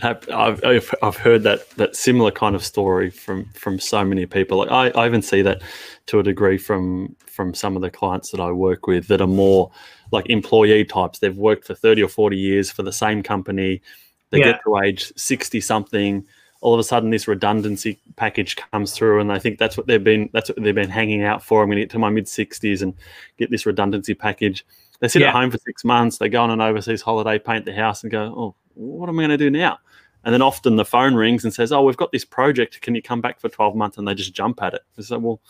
I've, 0.02 0.64
I've, 0.64 0.94
I've 1.02 1.16
heard 1.16 1.44
that 1.44 1.70
that 1.76 1.94
similar 1.94 2.32
kind 2.32 2.56
of 2.56 2.64
story 2.64 3.10
from 3.10 3.44
from 3.54 3.78
so 3.78 4.04
many 4.04 4.26
people. 4.26 4.58
Like 4.58 4.70
I, 4.70 4.88
I 5.00 5.06
even 5.06 5.22
see 5.22 5.42
that 5.42 5.62
to 6.06 6.18
a 6.18 6.22
degree 6.22 6.58
from 6.58 7.14
from 7.26 7.54
some 7.54 7.76
of 7.76 7.82
the 7.82 7.90
clients 7.90 8.30
that 8.30 8.40
I 8.40 8.50
work 8.50 8.86
with 8.86 9.06
that 9.08 9.20
are 9.20 9.26
more 9.26 9.70
like 10.10 10.28
employee 10.28 10.84
types. 10.84 11.20
They've 11.20 11.36
worked 11.36 11.66
for 11.66 11.74
thirty 11.74 12.02
or 12.02 12.08
forty 12.08 12.36
years 12.36 12.70
for 12.70 12.82
the 12.82 12.92
same 12.92 13.22
company. 13.22 13.82
They 14.30 14.38
yeah. 14.38 14.52
get 14.52 14.60
to 14.64 14.78
age 14.78 15.12
sixty 15.16 15.60
something. 15.60 16.26
All 16.60 16.74
of 16.74 16.80
a 16.80 16.84
sudden, 16.84 17.10
this 17.10 17.28
redundancy 17.28 18.00
package 18.16 18.56
comes 18.56 18.92
through, 18.92 19.20
and 19.20 19.30
they 19.30 19.38
think 19.38 19.58
that's 19.58 19.76
what 19.76 19.86
they've 19.86 20.02
been 20.02 20.28
that's 20.32 20.48
what 20.48 20.60
they've 20.60 20.74
been 20.74 20.90
hanging 20.90 21.22
out 21.22 21.42
for. 21.42 21.62
I'm 21.62 21.68
going 21.68 21.76
to 21.76 21.82
get 21.82 21.90
to 21.90 21.98
my 21.98 22.10
mid 22.10 22.26
sixties 22.26 22.82
and 22.82 22.94
get 23.38 23.50
this 23.50 23.66
redundancy 23.66 24.14
package. 24.14 24.64
They 25.04 25.08
sit 25.08 25.20
yeah. 25.20 25.28
at 25.28 25.34
home 25.34 25.50
for 25.50 25.58
six 25.58 25.84
months. 25.84 26.16
They 26.16 26.30
go 26.30 26.42
on 26.42 26.50
an 26.50 26.62
overseas 26.62 27.02
holiday, 27.02 27.38
paint 27.38 27.66
the 27.66 27.74
house, 27.74 28.02
and 28.02 28.10
go, 28.10 28.22
"Oh, 28.34 28.54
what 28.72 29.10
am 29.10 29.18
I 29.18 29.24
going 29.24 29.30
to 29.32 29.36
do 29.36 29.50
now? 29.50 29.78
And 30.24 30.32
then 30.32 30.40
often 30.40 30.76
the 30.76 30.84
phone 30.86 31.14
rings 31.14 31.44
and 31.44 31.52
says, 31.52 31.72
"Oh, 31.72 31.82
we've 31.82 31.94
got 31.94 32.10
this 32.10 32.24
project. 32.24 32.80
Can 32.80 32.94
you 32.94 33.02
come 33.02 33.20
back 33.20 33.38
for 33.38 33.50
12 33.50 33.76
months?" 33.76 33.98
And 33.98 34.08
they 34.08 34.14
just 34.14 34.32
jump 34.32 34.62
at 34.62 34.72
it. 34.72 34.80
It's 34.96 35.10
like, 35.10 35.20
well, 35.20 35.42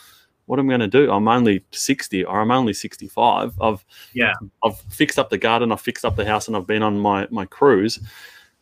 what 0.46 0.58
am 0.58 0.68
I 0.68 0.76
going 0.76 0.80
to 0.80 0.88
do? 0.88 1.08
I'm 1.08 1.28
only 1.28 1.64
60 1.70 2.24
or 2.24 2.40
I'm 2.40 2.50
only 2.50 2.72
65. 2.72 3.54
I've 3.60 3.84
yeah, 4.12 4.32
I've 4.64 4.76
fixed 4.90 5.20
up 5.20 5.30
the 5.30 5.38
garden, 5.38 5.70
I've 5.70 5.80
fixed 5.80 6.04
up 6.04 6.16
the 6.16 6.24
house, 6.24 6.48
and 6.48 6.56
I've 6.56 6.66
been 6.66 6.82
on 6.82 6.98
my 6.98 7.28
my 7.30 7.44
cruise. 7.44 8.00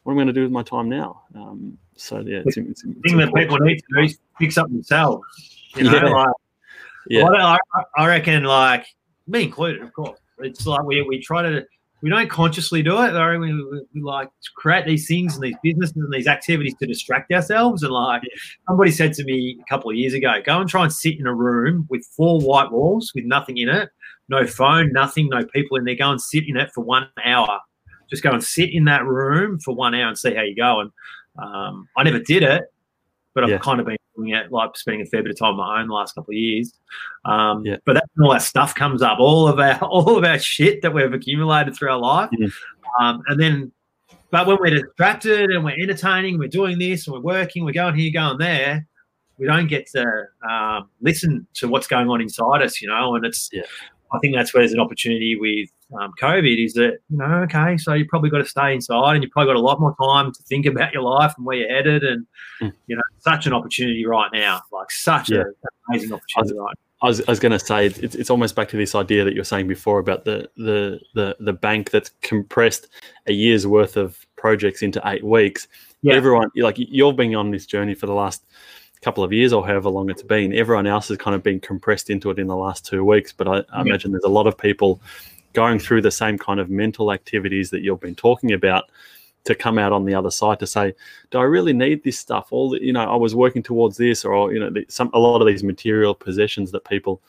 What 0.02 0.12
am 0.12 0.18
I 0.18 0.24
going 0.24 0.34
to 0.34 0.34
do 0.34 0.42
with 0.42 0.52
my 0.52 0.62
time 0.62 0.90
now? 0.90 1.22
Um, 1.34 1.78
so 1.96 2.20
yeah, 2.20 2.42
it's, 2.44 2.58
it's, 2.58 2.84
it's 2.84 3.00
thing 3.00 3.16
that 3.16 3.32
people 3.32 3.56
need 3.60 3.78
to 3.78 3.84
do 3.96 4.02
is 4.02 4.18
fix 4.38 4.58
up 4.58 4.68
themselves. 4.68 5.24
You 5.74 5.84
know, 5.84 5.92
yeah. 5.94 6.10
like 6.10 6.28
yeah. 7.08 7.24
I, 7.24 7.82
I 7.96 8.06
reckon, 8.08 8.44
like 8.44 8.84
me 9.26 9.44
included, 9.44 9.80
of 9.80 9.90
course. 9.94 10.18
It's 10.44 10.66
like 10.66 10.84
we 10.84 11.02
we 11.02 11.20
try 11.20 11.42
to 11.42 11.64
we 12.02 12.10
don't 12.10 12.28
consciously 12.28 12.82
do 12.82 13.00
it. 13.02 13.12
Though. 13.12 13.38
We, 13.38 13.52
we, 13.54 13.82
we, 13.94 14.02
like 14.02 14.28
create 14.56 14.84
these 14.84 15.06
things 15.06 15.34
and 15.34 15.42
these 15.42 15.56
businesses 15.62 15.96
and 15.96 16.12
these 16.12 16.26
activities 16.26 16.74
to 16.80 16.86
distract 16.86 17.32
ourselves. 17.32 17.82
And 17.82 17.92
like 17.92 18.22
somebody 18.66 18.90
said 18.90 19.12
to 19.14 19.24
me 19.24 19.58
a 19.60 19.64
couple 19.70 19.90
of 19.90 19.96
years 19.96 20.12
ago, 20.12 20.34
go 20.44 20.60
and 20.60 20.68
try 20.68 20.82
and 20.82 20.92
sit 20.92 21.18
in 21.18 21.26
a 21.26 21.34
room 21.34 21.86
with 21.88 22.04
four 22.16 22.40
white 22.40 22.72
walls 22.72 23.12
with 23.14 23.24
nothing 23.24 23.58
in 23.58 23.68
it, 23.68 23.90
no 24.28 24.46
phone, 24.46 24.92
nothing, 24.92 25.28
no 25.28 25.44
people 25.46 25.76
in 25.76 25.84
there. 25.84 25.94
Go 25.94 26.10
and 26.10 26.20
sit 26.20 26.44
in 26.48 26.56
it 26.56 26.70
for 26.72 26.82
one 26.82 27.08
hour. 27.24 27.60
Just 28.10 28.22
go 28.22 28.32
and 28.32 28.42
sit 28.42 28.74
in 28.74 28.84
that 28.86 29.06
room 29.06 29.58
for 29.60 29.74
one 29.74 29.94
hour 29.94 30.08
and 30.08 30.18
see 30.18 30.34
how 30.34 30.42
you 30.42 30.56
go. 30.56 30.80
And 30.80 30.90
um, 31.38 31.88
I 31.96 32.02
never 32.02 32.18
did 32.18 32.42
it, 32.42 32.64
but 33.34 33.44
I've 33.44 33.50
yeah. 33.50 33.58
kind 33.58 33.80
of 33.80 33.86
been 33.86 33.96
doing 34.16 34.30
it, 34.30 34.52
like 34.52 34.76
spending 34.76 35.02
a 35.02 35.06
fair 35.06 35.22
bit 35.22 35.32
of 35.32 35.38
time 35.38 35.52
on 35.52 35.56
my 35.56 35.80
own 35.80 35.88
the 35.88 35.94
last 35.94 36.14
couple 36.14 36.32
of 36.32 36.36
years. 36.36 36.72
Um, 37.24 37.64
yeah. 37.64 37.76
But 37.84 37.94
that, 37.94 38.04
all 38.20 38.32
that 38.32 38.42
stuff 38.42 38.74
comes 38.74 39.02
up, 39.02 39.18
all 39.18 39.48
of 39.48 39.58
our 39.58 39.78
all 39.82 40.16
of 40.16 40.24
our 40.24 40.38
shit 40.38 40.82
that 40.82 40.92
we've 40.92 41.12
accumulated 41.12 41.74
through 41.74 41.90
our 41.90 41.98
life, 41.98 42.30
mm-hmm. 42.30 43.04
um, 43.04 43.22
and 43.28 43.40
then. 43.40 43.72
But 44.30 44.46
when 44.46 44.56
we're 44.60 44.70
distracted 44.70 45.50
and 45.50 45.62
we're 45.62 45.78
entertaining, 45.78 46.38
we're 46.38 46.48
doing 46.48 46.78
this 46.78 47.06
and 47.06 47.12
we're 47.12 47.20
working, 47.20 47.66
we're 47.66 47.72
going 47.72 47.94
here, 47.94 48.10
going 48.10 48.38
there, 48.38 48.86
we 49.36 49.46
don't 49.46 49.66
get 49.66 49.86
to 49.88 50.24
um, 50.48 50.88
listen 51.02 51.46
to 51.54 51.68
what's 51.68 51.86
going 51.86 52.08
on 52.08 52.22
inside 52.22 52.62
us, 52.62 52.80
you 52.80 52.88
know. 52.88 53.14
And 53.14 53.26
it's, 53.26 53.50
yeah. 53.52 53.62
I 54.12 54.18
think 54.20 54.34
that's 54.34 54.54
where 54.54 54.62
there's 54.62 54.72
an 54.72 54.80
opportunity 54.80 55.36
with 55.36 55.68
um, 56.00 56.12
COVID 56.20 56.64
is 56.64 56.74
that, 56.74 56.98
you 57.08 57.18
know, 57.18 57.42
okay, 57.44 57.76
so 57.76 57.94
you 57.94 58.06
probably 58.06 58.30
got 58.30 58.38
to 58.38 58.46
stay 58.46 58.74
inside 58.74 59.14
and 59.14 59.22
you've 59.22 59.32
probably 59.32 59.52
got 59.52 59.58
a 59.58 59.64
lot 59.64 59.80
more 59.80 59.94
time 60.00 60.32
to 60.32 60.42
think 60.44 60.66
about 60.66 60.92
your 60.92 61.02
life 61.02 61.34
and 61.36 61.46
where 61.46 61.56
you're 61.56 61.68
headed. 61.68 62.02
And, 62.02 62.26
mm. 62.60 62.72
you 62.86 62.96
know, 62.96 63.02
such 63.18 63.46
an 63.46 63.52
opportunity 63.52 64.04
right 64.06 64.30
now, 64.32 64.62
like 64.72 64.90
such 64.90 65.30
yeah. 65.30 65.40
an 65.40 65.54
amazing 65.88 66.12
opportunity 66.12 66.58
right 66.58 66.76
I 67.02 67.08
was, 67.08 67.20
I 67.20 67.30
was 67.30 67.40
going 67.40 67.52
to 67.52 67.58
say 67.58 67.86
it's, 67.86 68.14
it's 68.14 68.30
almost 68.30 68.54
back 68.54 68.68
to 68.68 68.76
this 68.76 68.94
idea 68.94 69.24
that 69.24 69.34
you 69.34 69.40
were 69.40 69.44
saying 69.44 69.66
before 69.66 69.98
about 69.98 70.24
the, 70.24 70.48
the 70.56 71.00
the 71.14 71.36
the 71.40 71.52
bank 71.52 71.90
that's 71.90 72.10
compressed 72.22 72.86
a 73.26 73.32
year's 73.32 73.66
worth 73.66 73.96
of 73.96 74.24
projects 74.36 74.82
into 74.82 75.02
eight 75.04 75.24
weeks. 75.24 75.66
Yeah. 76.02 76.14
Everyone 76.14 76.50
like 76.56 76.76
you've 76.78 77.16
been 77.16 77.34
on 77.34 77.50
this 77.50 77.66
journey 77.66 77.94
for 77.94 78.06
the 78.06 78.14
last 78.14 78.44
couple 79.02 79.24
of 79.24 79.32
years 79.32 79.52
or 79.52 79.66
however 79.66 79.88
long 79.88 80.10
it's 80.10 80.22
been. 80.22 80.54
Everyone 80.54 80.86
else 80.86 81.08
has 81.08 81.18
kind 81.18 81.34
of 81.34 81.42
been 81.42 81.58
compressed 81.58 82.08
into 82.08 82.30
it 82.30 82.38
in 82.38 82.46
the 82.46 82.56
last 82.56 82.86
two 82.86 83.04
weeks. 83.04 83.32
But 83.32 83.48
I, 83.48 83.56
I 83.56 83.62
yeah. 83.78 83.80
imagine 83.82 84.12
there's 84.12 84.22
a 84.22 84.28
lot 84.28 84.46
of 84.46 84.56
people 84.56 85.00
going 85.52 85.78
through 85.78 86.02
the 86.02 86.10
same 86.10 86.38
kind 86.38 86.60
of 86.60 86.70
mental 86.70 87.12
activities 87.12 87.70
that 87.70 87.82
you've 87.82 88.00
been 88.00 88.14
talking 88.14 88.52
about 88.52 88.84
to 89.44 89.54
come 89.54 89.76
out 89.78 89.92
on 89.92 90.04
the 90.04 90.14
other 90.14 90.30
side 90.30 90.60
to 90.60 90.66
say, 90.66 90.94
do 91.30 91.38
I 91.38 91.42
really 91.42 91.72
need 91.72 92.04
this 92.04 92.18
stuff? 92.18 92.48
All 92.52 92.70
the, 92.70 92.82
you 92.82 92.92
know, 92.92 93.02
I 93.02 93.16
was 93.16 93.34
working 93.34 93.62
towards 93.62 93.96
this, 93.96 94.24
or 94.24 94.52
you 94.52 94.60
know, 94.60 94.70
the, 94.70 94.86
some 94.88 95.10
a 95.12 95.18
lot 95.18 95.40
of 95.40 95.46
these 95.48 95.64
material 95.64 96.14
possessions 96.14 96.70
that 96.70 96.84
people 96.84 97.20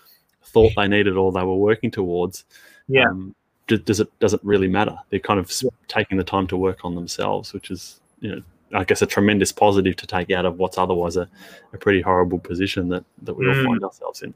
thought 0.43 0.73
they 0.75 0.87
needed 0.87 1.17
or 1.17 1.31
they 1.31 1.41
were 1.43 1.55
working 1.55 1.89
towards. 1.89 2.45
Yeah. 2.87 3.09
Um, 3.09 3.33
do, 3.67 3.77
does 3.77 3.99
it 3.99 4.09
does 4.19 4.33
it 4.33 4.41
really 4.43 4.67
matter? 4.67 4.95
They're 5.09 5.19
kind 5.19 5.39
of 5.39 5.47
s- 5.47 5.63
taking 5.87 6.17
the 6.17 6.23
time 6.23 6.47
to 6.47 6.57
work 6.57 6.83
on 6.85 6.93
themselves, 6.95 7.53
which 7.53 7.71
is 7.71 7.99
you 8.19 8.35
know, 8.35 8.41
I 8.75 8.83
guess 8.83 9.01
a 9.01 9.05
tremendous 9.07 9.51
positive 9.51 9.95
to 9.95 10.05
take 10.05 10.29
out 10.31 10.45
of 10.45 10.59
what's 10.59 10.77
otherwise 10.77 11.15
a, 11.17 11.27
a 11.73 11.77
pretty 11.77 12.01
horrible 12.01 12.39
position 12.39 12.89
that 12.89 13.05
that 13.23 13.33
we 13.35 13.47
all 13.47 13.55
Mm. 13.55 13.65
find 13.65 13.83
ourselves 13.83 14.21
in. 14.21 14.33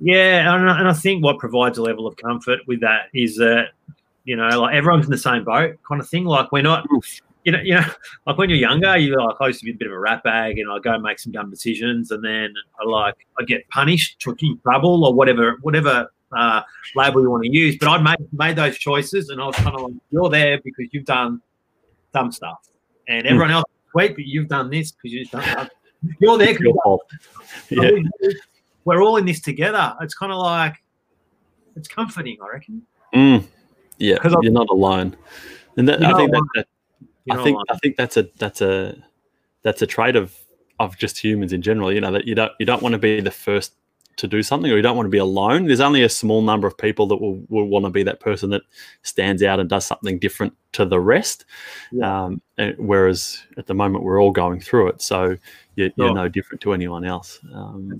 Yeah, 0.00 0.54
and 0.54 0.70
I, 0.70 0.78
and 0.80 0.88
I 0.88 0.92
think 0.94 1.22
what 1.22 1.38
provides 1.38 1.76
a 1.78 1.82
level 1.82 2.06
of 2.06 2.16
comfort 2.16 2.60
with 2.66 2.80
that 2.80 3.08
is 3.12 3.36
that 3.36 3.68
you 4.24 4.36
know, 4.36 4.48
like 4.60 4.74
everyone's 4.74 5.06
in 5.06 5.10
the 5.10 5.18
same 5.18 5.44
boat, 5.44 5.76
kind 5.86 6.00
of 6.00 6.08
thing. 6.08 6.24
Like 6.24 6.52
we're 6.52 6.62
not, 6.62 6.86
you 7.44 7.52
know, 7.52 7.60
you 7.60 7.74
know, 7.74 7.84
like 8.26 8.38
when 8.38 8.48
you're 8.50 8.58
younger, 8.58 8.96
you 8.96 9.16
like 9.16 9.36
I 9.40 9.48
used 9.48 9.60
to 9.60 9.64
be 9.66 9.72
a 9.72 9.74
bit 9.74 9.88
of 9.88 9.92
a 9.94 9.98
rat 9.98 10.22
bag, 10.22 10.58
and 10.58 10.70
I 10.70 10.78
go 10.78 10.98
make 10.98 11.18
some 11.18 11.32
dumb 11.32 11.50
decisions, 11.50 12.10
and 12.10 12.24
then 12.24 12.54
I 12.80 12.86
like 12.88 13.14
I 13.38 13.44
get 13.44 13.68
punished, 13.68 14.20
took 14.20 14.42
in 14.42 14.58
trouble, 14.62 15.04
or 15.04 15.12
whatever, 15.14 15.56
whatever 15.62 16.10
uh, 16.36 16.62
label 16.94 17.22
you 17.22 17.30
want 17.30 17.44
to 17.44 17.50
use. 17.50 17.76
But 17.78 17.88
I 17.88 18.00
made 18.00 18.32
made 18.32 18.56
those 18.56 18.78
choices, 18.78 19.28
and 19.30 19.40
I 19.40 19.46
was 19.46 19.56
kind 19.56 19.74
of 19.74 19.82
like, 19.82 19.92
you're 20.10 20.30
there 20.30 20.60
because 20.62 20.86
you've 20.92 21.06
done 21.06 21.40
dumb 22.14 22.30
stuff, 22.32 22.68
and 23.08 23.26
everyone 23.26 23.50
else, 23.50 23.64
wait, 23.94 24.14
but 24.14 24.24
you've 24.26 24.48
done 24.48 24.70
this 24.70 24.92
because 24.92 25.12
you've 25.12 25.30
done. 25.30 25.42
That. 25.42 25.72
You're 26.18 26.38
there. 26.38 26.54
'cause 26.54 26.60
Your 26.60 26.74
fault. 26.82 27.02
Yeah. 27.68 27.90
We're 28.84 29.02
all 29.02 29.16
in 29.16 29.26
this 29.26 29.40
together. 29.40 29.94
It's 30.00 30.14
kind 30.14 30.32
of 30.32 30.38
like 30.38 30.76
it's 31.76 31.88
comforting, 31.88 32.38
I 32.42 32.48
reckon. 32.52 32.82
Mm. 33.14 33.44
Yeah, 33.98 34.16
'Cause 34.16 34.32
I'm- 34.32 34.42
you're 34.42 34.52
not 34.52 34.68
alone, 34.70 35.16
and 35.76 35.88
that, 35.88 36.02
I 36.02 36.12
think 36.16 36.30
that, 36.32 36.42
that 36.54 36.66
I 37.30 37.42
think 37.42 37.58
I 37.68 37.76
think 37.76 37.96
that's 37.96 38.16
a 38.16 38.28
that's 38.38 38.60
a 38.60 38.96
that's 39.62 39.82
a 39.82 39.86
trait 39.86 40.16
of 40.16 40.34
of 40.78 40.96
just 40.96 41.22
humans 41.22 41.52
in 41.52 41.60
general. 41.62 41.92
You 41.92 42.00
know 42.00 42.12
that 42.12 42.26
you 42.26 42.34
don't 42.34 42.52
you 42.58 42.66
don't 42.66 42.82
want 42.82 42.94
to 42.94 42.98
be 42.98 43.20
the 43.20 43.30
first 43.30 43.74
to 44.16 44.26
do 44.26 44.42
something, 44.42 44.70
or 44.70 44.76
you 44.76 44.82
don't 44.82 44.96
want 44.96 45.06
to 45.06 45.10
be 45.10 45.18
alone. 45.18 45.64
There's 45.66 45.80
only 45.80 46.02
a 46.02 46.08
small 46.08 46.42
number 46.42 46.66
of 46.66 46.76
people 46.76 47.06
that 47.06 47.16
will, 47.16 47.40
will 47.48 47.66
want 47.66 47.86
to 47.86 47.90
be 47.90 48.02
that 48.02 48.20
person 48.20 48.50
that 48.50 48.60
stands 49.02 49.42
out 49.42 49.60
and 49.60 49.68
does 49.68 49.86
something 49.86 50.18
different 50.18 50.54
to 50.72 50.84
the 50.84 51.00
rest. 51.00 51.46
Yeah. 51.90 52.24
Um, 52.24 52.42
and 52.58 52.74
whereas 52.76 53.42
at 53.56 53.66
the 53.66 53.72
moment 53.72 54.04
we're 54.04 54.20
all 54.20 54.32
going 54.32 54.60
through 54.60 54.88
it, 54.88 55.00
so 55.00 55.38
you're, 55.76 55.90
you're 55.96 56.12
no 56.12 56.28
different 56.28 56.60
to 56.62 56.74
anyone 56.74 57.04
else. 57.06 57.38
Um, 57.54 57.92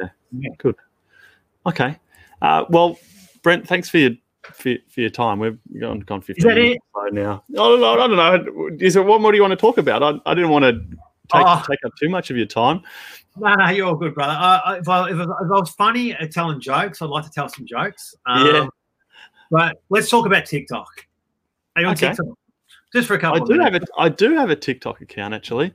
That's 0.00 0.56
Good. 0.58 0.76
Okay. 1.66 1.98
Uh, 2.40 2.64
well, 2.70 2.98
Brent, 3.42 3.66
thanks 3.66 3.88
for 3.88 3.98
your 3.98 4.10
for, 4.42 4.74
for 4.88 5.00
your 5.00 5.10
time. 5.10 5.38
We've 5.38 5.58
gone 5.80 6.00
gone 6.00 6.20
fifteen 6.20 6.48
that 6.48 6.54
minutes 6.56 6.84
or 6.94 7.10
now. 7.10 7.44
I 7.50 7.54
don't 7.54 7.80
know. 7.80 7.92
I 7.92 8.06
don't 8.06 8.16
know. 8.16 8.70
Is 8.80 8.96
it 8.96 9.04
what 9.04 9.20
more 9.20 9.30
do 9.32 9.36
you 9.36 9.42
want 9.42 9.52
to 9.52 9.56
talk 9.56 9.78
about? 9.78 10.02
I, 10.02 10.18
I 10.30 10.34
didn't 10.34 10.50
want 10.50 10.64
to 10.64 10.72
take 11.32 11.44
Oh. 11.46 11.62
take 11.68 11.78
up 11.84 11.92
too 12.00 12.08
much 12.08 12.30
of 12.30 12.36
your 12.36 12.46
time. 12.46 12.82
No, 13.36 13.54
no, 13.54 13.68
you're 13.70 13.86
all 13.86 13.94
good, 13.94 14.14
brother. 14.14 14.32
I, 14.36 14.56
I, 14.64 14.78
if, 14.78 14.88
I, 14.88 15.08
if, 15.10 15.16
I, 15.16 15.22
if 15.22 15.28
I 15.30 15.44
was 15.46 15.70
funny 15.70 16.12
at 16.12 16.32
telling 16.32 16.60
jokes, 16.60 17.00
I'd 17.00 17.06
like 17.08 17.24
to 17.24 17.30
tell 17.30 17.48
some 17.48 17.64
jokes. 17.64 18.14
Um, 18.26 18.46
Yeah. 18.46 18.66
But 19.50 19.82
let's 19.90 20.10
talk 20.10 20.26
about 20.26 20.44
TikTok. 20.46 20.88
Are 21.76 21.82
you 21.82 21.88
on 21.88 21.94
Okay. 21.94 22.08
TikTok? 22.08 22.26
Just 22.94 23.08
for 23.08 23.14
a 23.14 23.18
I 23.18 23.20
couple 23.20 23.42
of 23.42 23.48
do 23.48 23.56
minutes. 23.56 23.72
have 23.74 23.82
a 23.98 24.00
I 24.02 24.08
do 24.10 24.34
have 24.34 24.50
a 24.50 24.56
TikTok 24.56 25.00
account 25.00 25.32
actually. 25.34 25.72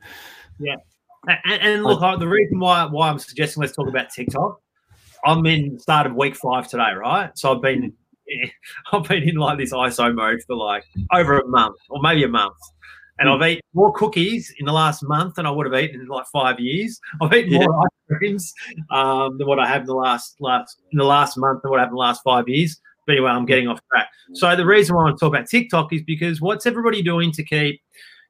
And, 1.28 1.62
and 1.62 1.84
look, 1.84 2.02
I, 2.02 2.16
the 2.16 2.28
reason 2.28 2.60
why 2.60 2.86
why 2.86 3.10
I'm 3.10 3.20
suggesting 3.20 3.62
let's 3.62 3.76
talk 3.76 3.88
about 3.88 4.10
TikTok, 4.10 4.60
I'm 5.26 5.46
in 5.46 5.80
start 5.80 6.08
of 6.08 6.16
week 6.16 6.36
five 6.36 6.68
today, 6.68 6.94
right? 6.98 7.32
So 7.38 7.54
I've 7.56 7.62
been 7.62 7.94
I've 8.94 9.04
been 9.04 9.24
in 9.28 9.36
like 9.36 9.58
this 9.58 9.74
ISO 9.74 10.14
mode 10.14 10.40
for 10.48 10.56
like 10.56 10.84
over 11.14 11.40
a 11.40 11.48
month 11.48 11.76
or 11.90 12.02
maybe 12.02 12.24
a 12.24 12.28
month. 12.28 12.56
And 13.20 13.30
I've 13.30 13.42
eaten 13.42 13.62
more 13.74 13.92
cookies 13.94 14.54
in 14.60 14.68
the 14.68 14.72
last 14.72 15.02
month 15.04 15.36
than 15.36 15.48
I 15.48 15.50
would 15.52 15.66
have 15.66 15.74
eaten 15.84 16.02
in 16.02 16.08
like 16.08 16.28
five 16.32 16.60
years. 16.60 17.00
I've 17.22 17.34
eaten 17.34 17.54
Yeah. 17.54 17.66
more 17.66 17.82
ice 17.84 18.18
creams 18.18 18.54
um, 18.92 19.38
than 19.40 19.48
what 19.48 19.58
I 19.60 19.68
have 19.68 19.82
in 19.82 19.88
the 19.88 19.96
last 19.96 20.36
last 20.40 20.82
in 20.92 20.98
the 21.00 21.04
last 21.04 21.36
month 21.38 21.64
than 21.64 21.72
what 21.72 21.80
I 21.80 21.84
have 21.84 21.90
in 21.90 21.96
the 21.96 22.00
last 22.00 22.22
five 22.24 22.48
years. 22.48 22.80
But 23.08 23.14
anyway, 23.14 23.32
I'm 23.32 23.46
getting 23.46 23.68
off 23.70 23.80
track. 23.92 24.10
So 24.34 24.54
the 24.56 24.66
reason 24.66 24.96
why 24.96 25.02
I 25.02 25.06
want 25.06 25.18
to 25.18 25.26
talk 25.26 25.34
about 25.34 25.50
TikTok 25.50 25.94
is 25.94 26.04
because 26.04 26.42
what's 26.42 26.66
everybody 26.66 27.02
doing 27.02 27.32
to 27.32 27.44
keep 27.44 27.82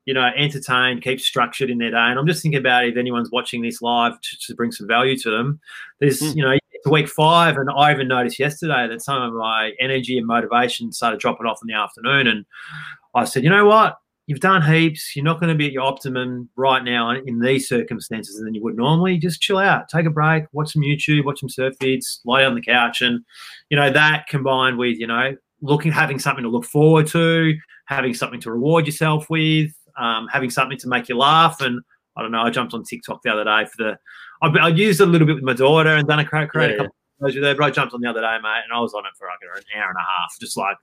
you 0.08 0.14
know, 0.14 0.30
entertained, 0.38 1.02
keep 1.04 1.20
structured 1.20 1.70
in 1.70 1.80
their 1.80 1.92
day. 1.92 1.98
And 1.98 2.18
I'm 2.18 2.26
just 2.26 2.42
thinking 2.42 2.60
about 2.62 2.86
if 2.86 2.96
anyone's 2.96 3.30
watching 3.30 3.62
this 3.62 3.82
live 3.82 4.14
to, 4.22 4.38
to 4.48 4.56
bring 4.56 4.72
some 4.72 4.88
value 4.88 5.18
to 5.18 5.30
them. 5.30 5.60
There's, 6.00 6.22
Mm. 6.22 6.36
you 6.38 6.44
know, 6.44 6.58
it's 6.72 6.88
week 6.88 7.10
five, 7.10 7.58
and 7.58 7.70
I 7.70 7.92
even 7.92 8.08
noticed 8.08 8.40
yesterday 8.40 8.88
that 8.88 9.02
some 9.02 9.22
of 9.22 9.34
my 9.34 9.74
energy 9.82 10.18
and 10.18 10.26
motivation 10.26 10.94
started 10.94 11.20
dropping 11.20 11.46
off 11.46 11.60
in 11.62 11.68
the 11.68 11.74
afternoon. 11.74 12.26
And 12.28 12.46
I 13.16 13.26
said, 13.26 13.44
you 13.44 13.50
know 13.50 13.66
what? 13.66 13.98
You've 14.28 14.40
done 14.40 14.62
heaps. 14.62 15.14
You're 15.16 15.26
not 15.26 15.40
going 15.42 15.50
to 15.52 15.56
be 15.56 15.68
at 15.68 15.72
your 15.74 15.84
optimum 15.84 16.50
right 16.56 16.84
now 16.84 17.12
in 17.12 17.40
these 17.40 17.68
circumstances 17.68 18.40
than 18.42 18.54
you 18.54 18.64
would 18.64 18.76
normally. 18.78 19.18
Just 19.18 19.42
chill 19.42 19.58
out, 19.58 19.90
take 19.90 20.06
a 20.06 20.10
break, 20.10 20.46
watch 20.54 20.72
some 20.74 20.84
YouTube, 20.84 21.26
watch 21.26 21.40
some 21.42 21.50
surf 21.50 21.76
vids, 21.82 22.20
lie 22.26 22.44
on 22.46 22.56
the 22.56 22.62
couch, 22.62 23.02
and 23.02 23.20
you 23.70 23.78
know 23.78 23.90
that 23.92 24.28
combined 24.28 24.78
with 24.78 24.98
you 25.00 25.08
know 25.08 25.36
looking, 25.62 25.92
having 25.92 26.20
something 26.20 26.44
to 26.44 26.50
look 26.50 26.66
forward 26.66 27.08
to, 27.08 27.54
having 27.88 28.14
something 28.14 28.40
to 28.42 28.52
reward 28.52 28.86
yourself 28.86 29.30
with, 29.30 29.72
um, 29.98 30.28
having 30.32 30.50
something 30.50 30.78
to 30.80 30.88
make 30.88 31.10
you 31.10 31.18
laugh. 31.18 31.62
And 31.62 31.82
I 32.16 32.22
don't 32.22 32.32
know, 32.32 32.42
I 32.42 32.50
jumped 32.50 32.74
on 32.74 32.84
TikTok 32.84 33.22
the 33.24 33.32
other 33.32 33.44
day 33.44 33.66
for 33.66 33.84
the, 33.84 34.00
I, 34.42 34.66
I 34.66 34.70
used 34.70 35.02
it 35.02 35.08
a 35.08 35.12
little 35.12 35.28
bit 35.28 35.36
with 35.36 35.44
my 35.44 35.54
daughter 35.54 35.90
and 35.96 36.08
done 36.08 36.20
a 36.20 36.26
create, 36.26 36.50
create 36.50 36.70
Yeah, 36.70 36.74
a 36.74 36.78
couple 36.78 36.96
of 37.22 37.32
videos 37.32 37.36
with 37.36 37.44
her, 37.44 37.56
but 37.56 37.64
I 37.64 37.72
jumped 37.72 37.94
on 37.94 38.02
the 38.02 38.10
other 38.10 38.22
day, 38.22 38.38
mate, 38.42 38.62
and 38.64 38.74
I 38.74 38.80
was 38.80 38.94
on 38.94 39.06
it 39.06 39.12
for 39.18 39.28
like 39.28 39.38
an 39.42 39.80
hour 39.80 39.90
and 39.90 39.98
a 39.98 40.02
half, 40.02 40.40
just 40.40 40.58
like, 40.58 40.78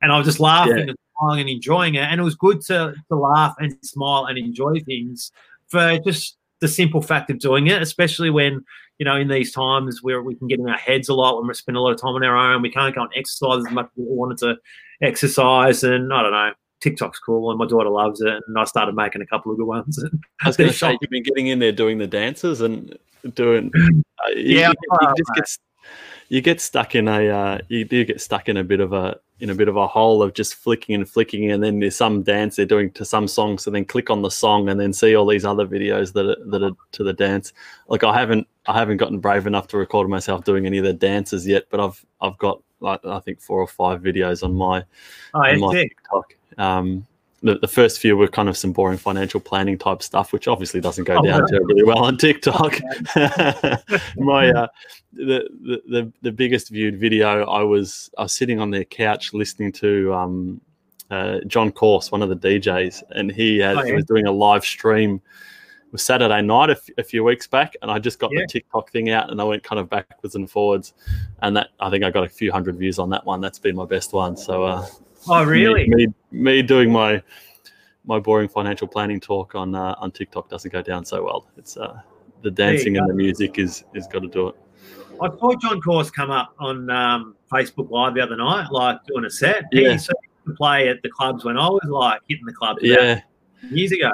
and 0.00 0.12
I 0.12 0.18
was 0.18 0.26
just 0.26 0.40
laughing 0.40 0.76
Yeah. 0.76 0.82
and 0.88 0.96
smiling 1.18 1.40
and 1.40 1.50
enjoying 1.50 1.94
it. 1.94 2.04
And 2.04 2.20
it 2.20 2.24
was 2.24 2.34
good 2.34 2.60
to, 2.62 2.94
to 3.08 3.16
laugh 3.16 3.54
and 3.58 3.76
smile 3.82 4.26
and 4.26 4.38
enjoy 4.38 4.80
things 4.80 5.32
for 5.68 5.98
just 6.06 6.36
the 6.60 6.68
simple 6.68 7.02
fact 7.02 7.30
of 7.30 7.38
doing 7.38 7.66
it, 7.66 7.82
especially 7.82 8.30
when, 8.30 8.64
you 8.98 9.04
know, 9.04 9.16
in 9.16 9.28
these 9.28 9.52
times 9.52 10.02
where 10.02 10.22
we 10.22 10.34
can 10.34 10.46
get 10.46 10.60
in 10.60 10.68
our 10.68 10.76
heads 10.76 11.08
a 11.08 11.14
lot 11.14 11.36
when 11.36 11.48
we 11.48 11.54
spend 11.54 11.76
a 11.76 11.80
lot 11.80 11.92
of 11.92 12.00
time 12.00 12.14
on 12.14 12.24
our 12.24 12.36
own, 12.36 12.62
we 12.62 12.70
can't 12.70 12.94
go 12.94 13.02
and 13.02 13.10
exercise 13.16 13.64
as 13.66 13.72
much 13.72 13.86
as 13.86 13.90
we 13.96 14.04
wanted 14.06 14.38
to 14.38 14.56
exercise. 15.02 15.82
And 15.82 16.12
I 16.12 16.22
don't 16.22 16.30
know, 16.30 16.52
TikTok's 16.82 17.18
cool 17.18 17.50
and 17.50 17.58
my 17.58 17.66
daughter 17.66 17.88
loves 17.88 18.20
it. 18.20 18.42
And 18.46 18.58
I 18.58 18.64
started 18.64 18.94
making 18.94 19.22
a 19.22 19.26
couple 19.26 19.52
of 19.52 19.58
good 19.58 19.66
ones. 19.66 20.02
I 20.42 20.48
was 20.48 20.56
going 20.56 20.70
to 20.70 20.76
say 20.76 20.96
you've 21.00 21.10
been 21.10 21.22
getting 21.22 21.46
in 21.46 21.58
there 21.58 21.72
doing 21.72 21.98
the 21.98 22.06
dances 22.06 22.60
and 22.60 22.98
doing. 23.34 23.72
Uh, 24.24 24.30
Yeah, 24.36 24.68
you, 24.68 24.74
you 24.90 24.98
oh, 25.00 25.14
just 25.16 25.34
get 25.34 25.48
you 26.28 26.40
get 26.40 26.60
stuck 26.60 26.94
in 26.94 27.08
a 27.08 27.28
uh, 27.28 27.58
you 27.68 27.84
do 27.84 28.04
get 28.04 28.20
stuck 28.20 28.48
in 28.48 28.56
a 28.56 28.62
bit 28.62 28.78
of 28.78 28.92
a 28.92 29.18
in 29.40 29.50
a 29.50 29.54
bit 29.54 29.66
of 29.66 29.76
a 29.76 29.88
hole 29.88 30.22
of 30.22 30.32
just 30.32 30.54
flicking 30.54 30.94
and 30.94 31.08
flicking, 31.08 31.50
and 31.50 31.62
then 31.62 31.80
there's 31.80 31.96
some 31.96 32.22
dance 32.22 32.54
they're 32.54 32.64
doing 32.64 32.90
to 32.92 33.04
some 33.04 33.26
song, 33.26 33.58
so 33.58 33.70
then 33.70 33.84
click 33.84 34.08
on 34.08 34.22
the 34.22 34.30
song 34.30 34.68
and 34.68 34.78
then 34.78 34.92
see 34.92 35.16
all 35.16 35.26
these 35.26 35.44
other 35.44 35.66
videos 35.66 36.12
that 36.12 36.24
are, 36.24 36.44
that 36.46 36.62
are 36.62 36.76
to 36.92 37.02
the 37.02 37.12
dance. 37.12 37.52
Like 37.88 38.04
I 38.04 38.16
haven't 38.16 38.46
I 38.66 38.78
haven't 38.78 38.98
gotten 38.98 39.18
brave 39.18 39.46
enough 39.46 39.66
to 39.68 39.76
record 39.76 40.08
myself 40.08 40.44
doing 40.44 40.64
any 40.64 40.78
of 40.78 40.84
the 40.84 40.92
dances 40.92 41.46
yet, 41.46 41.64
but 41.68 41.80
I've 41.80 42.06
I've 42.20 42.38
got 42.38 42.62
like 42.82 43.04
I 43.04 43.20
think 43.20 43.40
four 43.40 43.60
or 43.60 43.66
five 43.66 44.00
videos 44.00 44.42
on 44.42 44.54
my 44.54 44.84
Oh, 45.34 45.40
on 45.40 45.60
my. 45.60 45.72
TikTok. 45.72 46.34
Um, 46.58 47.06
the, 47.44 47.58
the 47.58 47.66
first 47.66 47.98
few 47.98 48.16
were 48.16 48.28
kind 48.28 48.48
of 48.48 48.56
some 48.56 48.72
boring 48.72 48.98
financial 48.98 49.40
planning 49.40 49.76
type 49.76 50.00
stuff, 50.02 50.32
which 50.32 50.46
obviously 50.46 50.80
doesn't 50.80 51.04
go 51.04 51.16
Oh, 51.18 51.22
down 51.22 51.40
right. 51.40 51.50
terribly 51.50 51.82
well 51.82 52.04
on 52.04 52.16
TikTok. 52.16 52.78
my 54.16 54.50
uh, 54.50 54.68
the, 55.12 55.48
the 55.62 55.82
the 55.88 56.12
the 56.22 56.32
biggest 56.32 56.68
viewed 56.68 56.98
video, 57.00 57.44
I 57.46 57.62
was 57.62 58.10
I 58.18 58.22
was 58.22 58.32
sitting 58.32 58.60
on 58.60 58.70
their 58.70 58.84
couch 58.84 59.32
listening 59.34 59.72
to 59.72 60.14
um, 60.14 60.60
uh, 61.10 61.40
John 61.46 61.72
Course, 61.72 62.12
one 62.12 62.22
of 62.22 62.28
the 62.28 62.36
DJs, 62.36 63.02
and 63.10 63.30
he 63.30 63.58
had, 63.58 63.76
Oh, 63.76 63.82
he 63.82 63.88
yeah. 63.90 63.96
was 63.96 64.04
doing 64.04 64.26
a 64.26 64.32
live 64.32 64.64
stream. 64.64 65.20
Was 65.92 66.02
Saturday 66.02 66.40
night 66.42 66.70
a, 66.70 66.72
f- 66.72 66.88
a 66.98 67.04
few 67.04 67.22
weeks 67.22 67.46
back, 67.46 67.74
and 67.82 67.90
I 67.90 67.98
just 67.98 68.18
got 68.18 68.30
Yeah. 68.32 68.40
the 68.40 68.46
TikTok 68.46 68.90
thing 68.90 69.10
out, 69.10 69.30
and 69.30 69.40
I 69.40 69.44
went 69.44 69.62
kind 69.62 69.78
of 69.78 69.90
backwards 69.90 70.34
and 70.34 70.50
forwards, 70.50 70.94
and 71.42 71.54
that 71.56 71.68
I 71.80 71.90
think 71.90 72.02
I 72.02 72.10
got 72.10 72.24
a 72.24 72.28
few 72.30 72.50
hundred 72.50 72.76
views 72.78 72.98
on 72.98 73.10
that 73.10 73.24
one. 73.26 73.40
That's 73.42 73.58
been 73.58 73.76
my 73.76 73.84
best 73.84 74.12
one. 74.14 74.36
So 74.36 74.64
uh, 74.64 74.86
Oh, 75.28 75.44
really? 75.44 75.86
me, 75.88 76.06
me, 76.06 76.14
me 76.32 76.62
doing 76.62 76.90
my 76.90 77.22
my 78.04 78.18
boring 78.18 78.48
financial 78.48 78.88
planning 78.88 79.20
talk 79.20 79.54
on 79.54 79.74
uh, 79.74 79.94
on 79.98 80.10
TikTok 80.10 80.48
doesn't 80.48 80.72
go 80.72 80.80
down 80.82 81.04
so 81.04 81.22
well. 81.22 81.46
It's 81.58 81.76
uh, 81.76 82.00
the 82.42 82.50
dancing 82.50 82.96
and 82.96 83.08
the 83.08 83.14
music 83.14 83.58
is 83.58 83.84
is 83.94 84.06
got 84.06 84.20
to 84.22 84.28
do 84.28 84.48
it. 84.48 84.54
I 85.20 85.28
saw 85.38 85.54
John 85.56 85.80
Course 85.82 86.10
come 86.10 86.30
up 86.30 86.54
on 86.58 86.88
um, 86.90 87.36
Facebook 87.52 87.90
Live 87.90 88.14
the 88.14 88.22
other 88.22 88.36
night, 88.36 88.68
like 88.72 88.98
doing 89.06 89.26
a 89.26 89.30
set. 89.30 89.64
Yeah. 89.70 89.88
He 89.88 89.92
used 89.92 90.06
to 90.06 90.14
play 90.56 90.88
at 90.88 91.02
the 91.02 91.10
clubs 91.10 91.44
when 91.44 91.56
I 91.58 91.68
was 91.68 91.84
like 91.86 92.22
hitting 92.28 92.46
the 92.46 92.52
clubs 92.54 92.80
Yeah, 92.82 93.20
years 93.70 93.92
ago. 93.92 94.10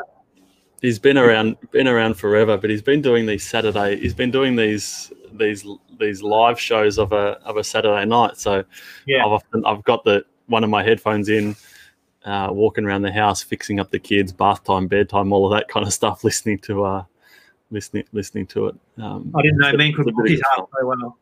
He's 0.83 0.99
been 0.99 1.19
around 1.19 1.57
been 1.71 1.89
around 1.89 2.15
forever, 2.15 2.57
but 2.57 2.71
he's 2.71 2.83
been 2.83 3.03
doing 3.03 3.27
these 3.27 3.49
Saturday. 3.49 3.97
He's 3.97 4.15
been 4.15 4.31
doing 4.31 4.57
these 4.57 5.13
these 5.33 5.67
these 5.99 6.23
live 6.23 6.61
shows 6.61 6.99
of 6.99 7.13
a 7.13 7.39
of 7.45 7.57
a 7.57 7.65
Saturday 7.65 8.05
night. 8.05 8.39
So 8.39 8.65
Yeah. 9.07 9.25
I've 9.25 9.33
often 9.33 9.65
I've 9.65 9.85
got 9.85 10.05
the 10.05 10.25
one 10.47 10.65
of 10.65 10.71
my 10.71 10.83
headphones 10.83 11.29
in. 11.29 11.57
Uh, 12.25 12.49
walking 12.51 12.85
around 12.85 13.01
the 13.01 13.13
house, 13.13 13.43
fixing 13.43 13.81
up 13.81 13.91
the 13.91 13.99
kids, 13.99 14.33
bath 14.33 14.63
time, 14.63 14.87
bedtime, 14.87 15.33
all 15.33 15.51
of 15.51 15.57
that 15.57 15.67
kind 15.69 15.87
of 15.87 15.93
stuff. 15.95 16.25
Listening 16.25 16.59
to, 16.59 16.85
uh, 16.85 17.05
listening, 17.71 18.05
listening 18.13 18.47
to 18.49 18.67
it. 18.67 18.75
Um, 18.99 19.33
I 19.35 19.43
didn't 19.43 19.59
know 19.59 19.73
men 19.73 19.95
could 19.95 20.15
book 20.15 20.29
his 20.29 20.43
half 20.51 20.69
so 20.79 20.87
well. 20.87 21.17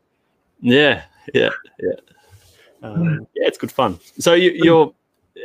Yeah, 0.61 1.05
yeah, 1.35 1.51
yeah. 1.79 1.93
Um, 2.83 3.27
yeah, 3.35 3.47
it's 3.47 3.59
good 3.59 3.71
fun. 3.71 4.01
So 4.19 4.35
you, 4.35 4.51
you're 4.55 4.93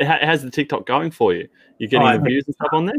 how's 0.01 0.41
the 0.41 0.49
TikTok 0.49 0.85
going 0.85 1.11
for 1.11 1.33
you? 1.33 1.47
You're 1.77 1.89
getting 1.89 2.07
oh, 2.07 2.17
the 2.17 2.23
views 2.23 2.45
and 2.45 2.55
stuff 2.55 2.69
on 2.71 2.85
there? 2.85 2.95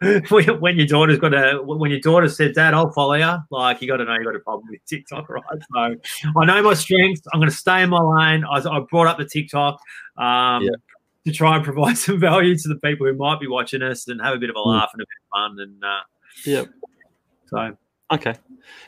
when 0.28 0.76
your 0.76 0.86
daughter's 0.86 1.18
got 1.18 1.34
a 1.34 1.60
when 1.62 1.90
your 1.90 2.00
daughter 2.00 2.28
says 2.28 2.54
that 2.56 2.74
I'll 2.74 2.90
follow 2.90 3.14
you, 3.14 3.36
like 3.50 3.80
you 3.80 3.88
got 3.88 3.98
to 3.98 4.04
know 4.04 4.14
you 4.14 4.24
got 4.24 4.34
a 4.34 4.40
problem 4.40 4.68
with 4.70 4.84
TikTok, 4.86 5.28
right? 5.30 5.42
So 5.72 5.96
I 6.36 6.44
know 6.44 6.62
my 6.62 6.74
strengths. 6.74 7.22
I'm 7.32 7.40
going 7.40 7.50
to 7.50 7.56
stay 7.56 7.82
in 7.82 7.90
my 7.90 8.00
lane. 8.00 8.44
I, 8.44 8.58
I 8.58 8.80
brought 8.90 9.06
up 9.06 9.18
the 9.18 9.24
TikTok 9.24 9.80
um, 10.16 10.64
yeah. 10.64 10.70
to 11.26 11.32
try 11.32 11.56
and 11.56 11.64
provide 11.64 11.96
some 11.98 12.18
value 12.18 12.56
to 12.56 12.68
the 12.68 12.76
people 12.76 13.06
who 13.06 13.14
might 13.14 13.40
be 13.40 13.46
watching 13.46 13.82
us 13.82 14.08
and 14.08 14.20
have 14.20 14.34
a 14.34 14.38
bit 14.38 14.50
of 14.50 14.56
a 14.56 14.62
hmm. 14.62 14.70
laugh 14.70 14.90
mm. 14.90 14.94
and 14.94 15.02
a 15.02 15.06
bit 15.06 15.18
of 15.22 15.30
fun. 15.32 15.58
And 15.60 15.84
uh, 15.84 16.00
yeah, 16.44 16.64
so 17.46 17.76
okay. 18.12 18.34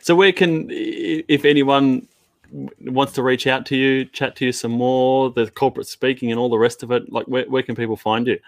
So 0.01 0.15
where 0.15 0.31
can 0.31 0.67
if 0.69 1.45
anyone 1.45 2.07
wants 2.51 3.13
to 3.13 3.23
reach 3.23 3.47
out 3.47 3.65
to 3.67 3.75
you, 3.75 4.05
chat 4.05 4.35
to 4.37 4.45
you 4.45 4.51
some 4.51 4.71
more, 4.71 5.31
the 5.31 5.49
corporate 5.51 5.87
speaking 5.87 6.31
and 6.31 6.39
all 6.39 6.49
the 6.49 6.57
rest 6.57 6.83
of 6.83 6.91
it, 6.91 7.11
like 7.11 7.25
where, 7.25 7.45
where 7.49 7.63
can 7.63 7.75
people 7.75 7.97
find 7.97 8.27
you? 8.27 8.39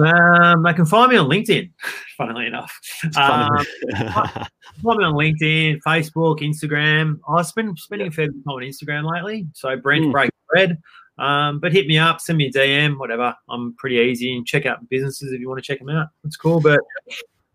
Um, 0.00 0.62
they 0.62 0.72
can 0.72 0.86
find 0.86 1.10
me 1.10 1.16
on 1.16 1.28
LinkedIn, 1.28 1.70
funnily 2.16 2.46
enough. 2.46 2.72
Um, 3.16 3.48
find 3.96 4.98
me 4.98 5.04
on 5.04 5.14
LinkedIn, 5.14 5.80
Facebook, 5.86 6.40
Instagram. 6.40 7.18
I've 7.28 7.52
been 7.54 7.76
spending 7.76 8.08
a 8.08 8.10
fair 8.10 8.26
bit 8.26 8.36
of 8.36 8.44
time 8.44 8.54
on 8.54 8.62
Instagram 8.62 9.10
lately. 9.10 9.46
So 9.54 9.76
Brent 9.76 10.06
mm. 10.06 10.12
Break 10.12 10.30
Bread. 10.50 10.78
Um, 11.18 11.58
but 11.58 11.72
hit 11.72 11.88
me 11.88 11.98
up, 11.98 12.20
send 12.20 12.38
me 12.38 12.46
a 12.46 12.52
DM, 12.52 12.98
whatever. 12.98 13.34
I'm 13.48 13.74
pretty 13.76 13.96
easy 13.96 14.36
and 14.36 14.46
check 14.46 14.66
out 14.66 14.88
businesses 14.88 15.32
if 15.32 15.40
you 15.40 15.48
want 15.48 15.62
to 15.62 15.66
check 15.66 15.80
them 15.80 15.88
out. 15.88 16.08
It's 16.24 16.36
cool. 16.36 16.60
But 16.60 16.80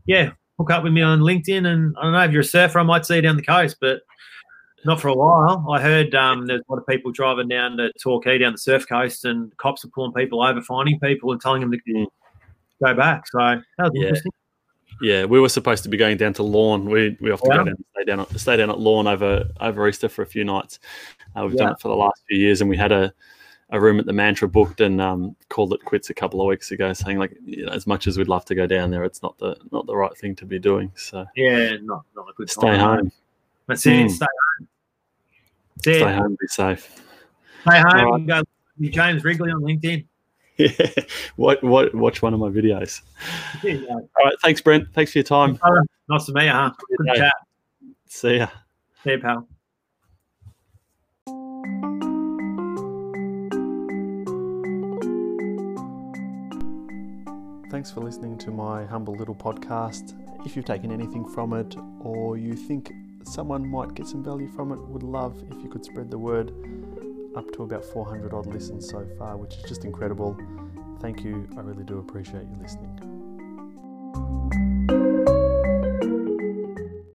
yeah, 0.06 0.32
hook 0.58 0.72
up 0.72 0.84
with 0.84 0.94
me 0.94 1.02
on 1.02 1.22
LinkedIn. 1.22 1.66
And 1.66 1.96
I 1.98 2.04
don't 2.04 2.14
know 2.14 2.24
if 2.24 2.32
you're 2.32 2.42
a 2.42 2.46
surfer, 2.46 2.80
I 2.80 2.84
might 2.84 3.06
see 3.06 3.16
you 3.16 3.22
down 3.22 3.38
the 3.38 3.44
coast, 3.44 3.78
but 3.80 4.02
not 4.86 5.00
for 5.00 5.08
a 5.08 5.14
while. 5.14 5.66
I 5.72 5.82
heard 5.82 6.14
um, 6.16 6.46
there's 6.46 6.62
a 6.68 6.72
lot 6.72 6.80
of 6.80 6.88
people 6.88 7.12
driving 7.12 7.48
down 7.48 7.78
to 7.78 7.92
Torquay 8.02 8.38
down 8.38 8.54
the 8.54 8.58
surf 8.58 8.88
coast, 8.88 9.26
and 9.26 9.56
cops 9.58 9.86
are 9.86 9.90
pulling 9.90 10.14
people 10.14 10.44
over, 10.44 10.62
finding 10.62 11.00
people, 11.00 11.32
and 11.32 11.42
telling 11.42 11.62
them 11.62 11.72
to 11.72 11.78
mm. 11.90 12.06
Go 12.82 12.94
back. 12.94 13.26
So 13.28 13.62
yeah. 13.94 14.12
Yeah, 15.02 15.26
we 15.26 15.40
were 15.40 15.50
supposed 15.50 15.84
to 15.84 15.90
be 15.90 15.98
going 15.98 16.18
down 16.18 16.34
to 16.34 16.44
Lorne. 16.44 16.86
We 16.86 17.18
we 17.20 17.32
often 17.32 17.52
yeah. 17.52 17.58
go 17.58 17.64
down 17.66 17.76
stay 17.94 18.04
down 18.06 18.20
at, 18.22 18.40
stay 18.40 18.58
down 18.58 18.70
at 18.70 18.80
Lorne 18.80 19.08
over 19.08 19.50
over 19.60 19.88
Easter 19.88 20.08
for 20.08 20.22
a 20.22 20.26
few 20.26 20.44
nights. 20.44 20.80
Uh, 21.36 21.44
we've 21.44 21.54
yeah. 21.54 21.66
done 21.66 21.72
it 21.74 21.80
for 21.82 21.88
the 21.88 21.96
last 21.96 22.22
few 22.28 22.38
years, 22.38 22.62
and 22.62 22.70
we 22.70 22.78
had 22.78 22.92
a, 22.92 23.12
a 23.72 23.80
room 23.80 24.00
at 24.00 24.06
the 24.06 24.14
Mantra 24.14 24.48
booked 24.48 24.82
and 24.82 25.02
um, 25.02 25.36
called 25.50 25.74
it 25.74 25.84
quits 25.84 26.10
a 26.10 26.14
couple 26.14 26.42
of 26.42 26.48
weeks 26.48 26.72
ago, 26.72 26.94
saying 26.94 27.18
like 27.18 27.36
you 27.44 27.66
know, 27.66 27.72
as 27.72 27.88
much 27.88 28.08
as 28.08 28.18
we'd 28.18 28.28
love 28.28 28.46
to 28.46 28.56
go 28.56 28.68
down 28.68 28.92
there, 28.92 29.04
it's 29.04 29.22
not 29.24 29.38
the 29.40 29.58
not 29.72 29.86
the 29.88 29.96
right 29.96 30.16
thing 30.18 30.36
to 30.36 30.46
be 30.46 30.60
doing. 30.60 30.92
So 30.96 31.26
yeah, 31.36 31.76
not 31.82 32.06
not 32.16 32.30
a 32.30 32.34
good 32.34 32.50
stay 32.50 32.68
time. 32.68 32.80
home. 32.80 33.12
That's 33.68 33.86
it. 33.86 33.90
Mm. 33.90 34.12
Stay 34.12 34.26
home. 34.26 34.68
Stay 35.80 36.00
home, 36.00 36.38
be 36.40 36.48
safe. 36.48 37.02
Stay 37.62 37.80
home. 37.80 38.28
Right. 38.28 38.44
Go 38.80 38.90
James 38.90 39.24
Wrigley 39.24 39.52
on 39.52 39.62
LinkedIn. 39.62 40.06
Yeah, 40.58 40.70
what, 41.36 41.64
what, 41.64 41.94
watch 41.96 42.22
one 42.22 42.34
of 42.34 42.40
my 42.40 42.50
videos. 42.50 43.02
Yeah. 43.64 43.82
All 43.90 44.10
right, 44.24 44.36
thanks, 44.42 44.62
Brent. 44.62 44.88
Thanks 44.94 45.12
for 45.12 45.20
your 45.20 45.24
time. 45.24 45.60
Nice 46.10 46.26
to 46.26 46.34
meet 46.34 46.46
you, 46.46 46.52
huh? 46.52 46.72
Good 46.98 47.16
chat. 47.16 47.34
See 48.08 48.38
ya. 48.38 48.48
See 49.04 49.12
you, 49.12 49.20
pal. 49.20 49.48
Thanks 57.72 57.90
for 57.90 58.02
listening 58.02 58.38
to 58.38 58.52
my 58.52 58.86
humble 58.86 59.16
little 59.16 59.34
podcast. 59.34 60.14
If 60.46 60.56
you've 60.56 60.66
taken 60.66 60.92
anything 60.92 61.28
from 61.28 61.54
it 61.54 61.76
or 62.02 62.38
you 62.38 62.54
think 62.54 62.92
someone 63.26 63.68
might 63.68 63.94
get 63.94 64.08
some 64.08 64.24
value 64.24 64.48
from 64.50 64.72
it. 64.72 64.80
Would 64.80 65.04
love 65.04 65.44
if 65.50 65.62
you 65.64 65.70
could 65.70 65.84
spread 65.86 66.12
the 66.12 66.18
word. 66.18 66.52
Up 67.36 67.52
to 67.54 67.64
about 67.64 67.84
400 67.84 68.34
odd 68.34 68.46
listens 68.48 68.88
so 68.90 69.08
far, 69.18 69.38
which 69.38 69.56
is 69.56 69.64
just 69.64 69.86
incredible. 69.86 70.38
Thank 71.00 71.24
you. 71.24 71.48
I 71.58 71.62
really 71.62 71.84
do 71.84 71.98
appreciate 72.00 72.44
you 72.44 72.58
listening. 72.62 73.00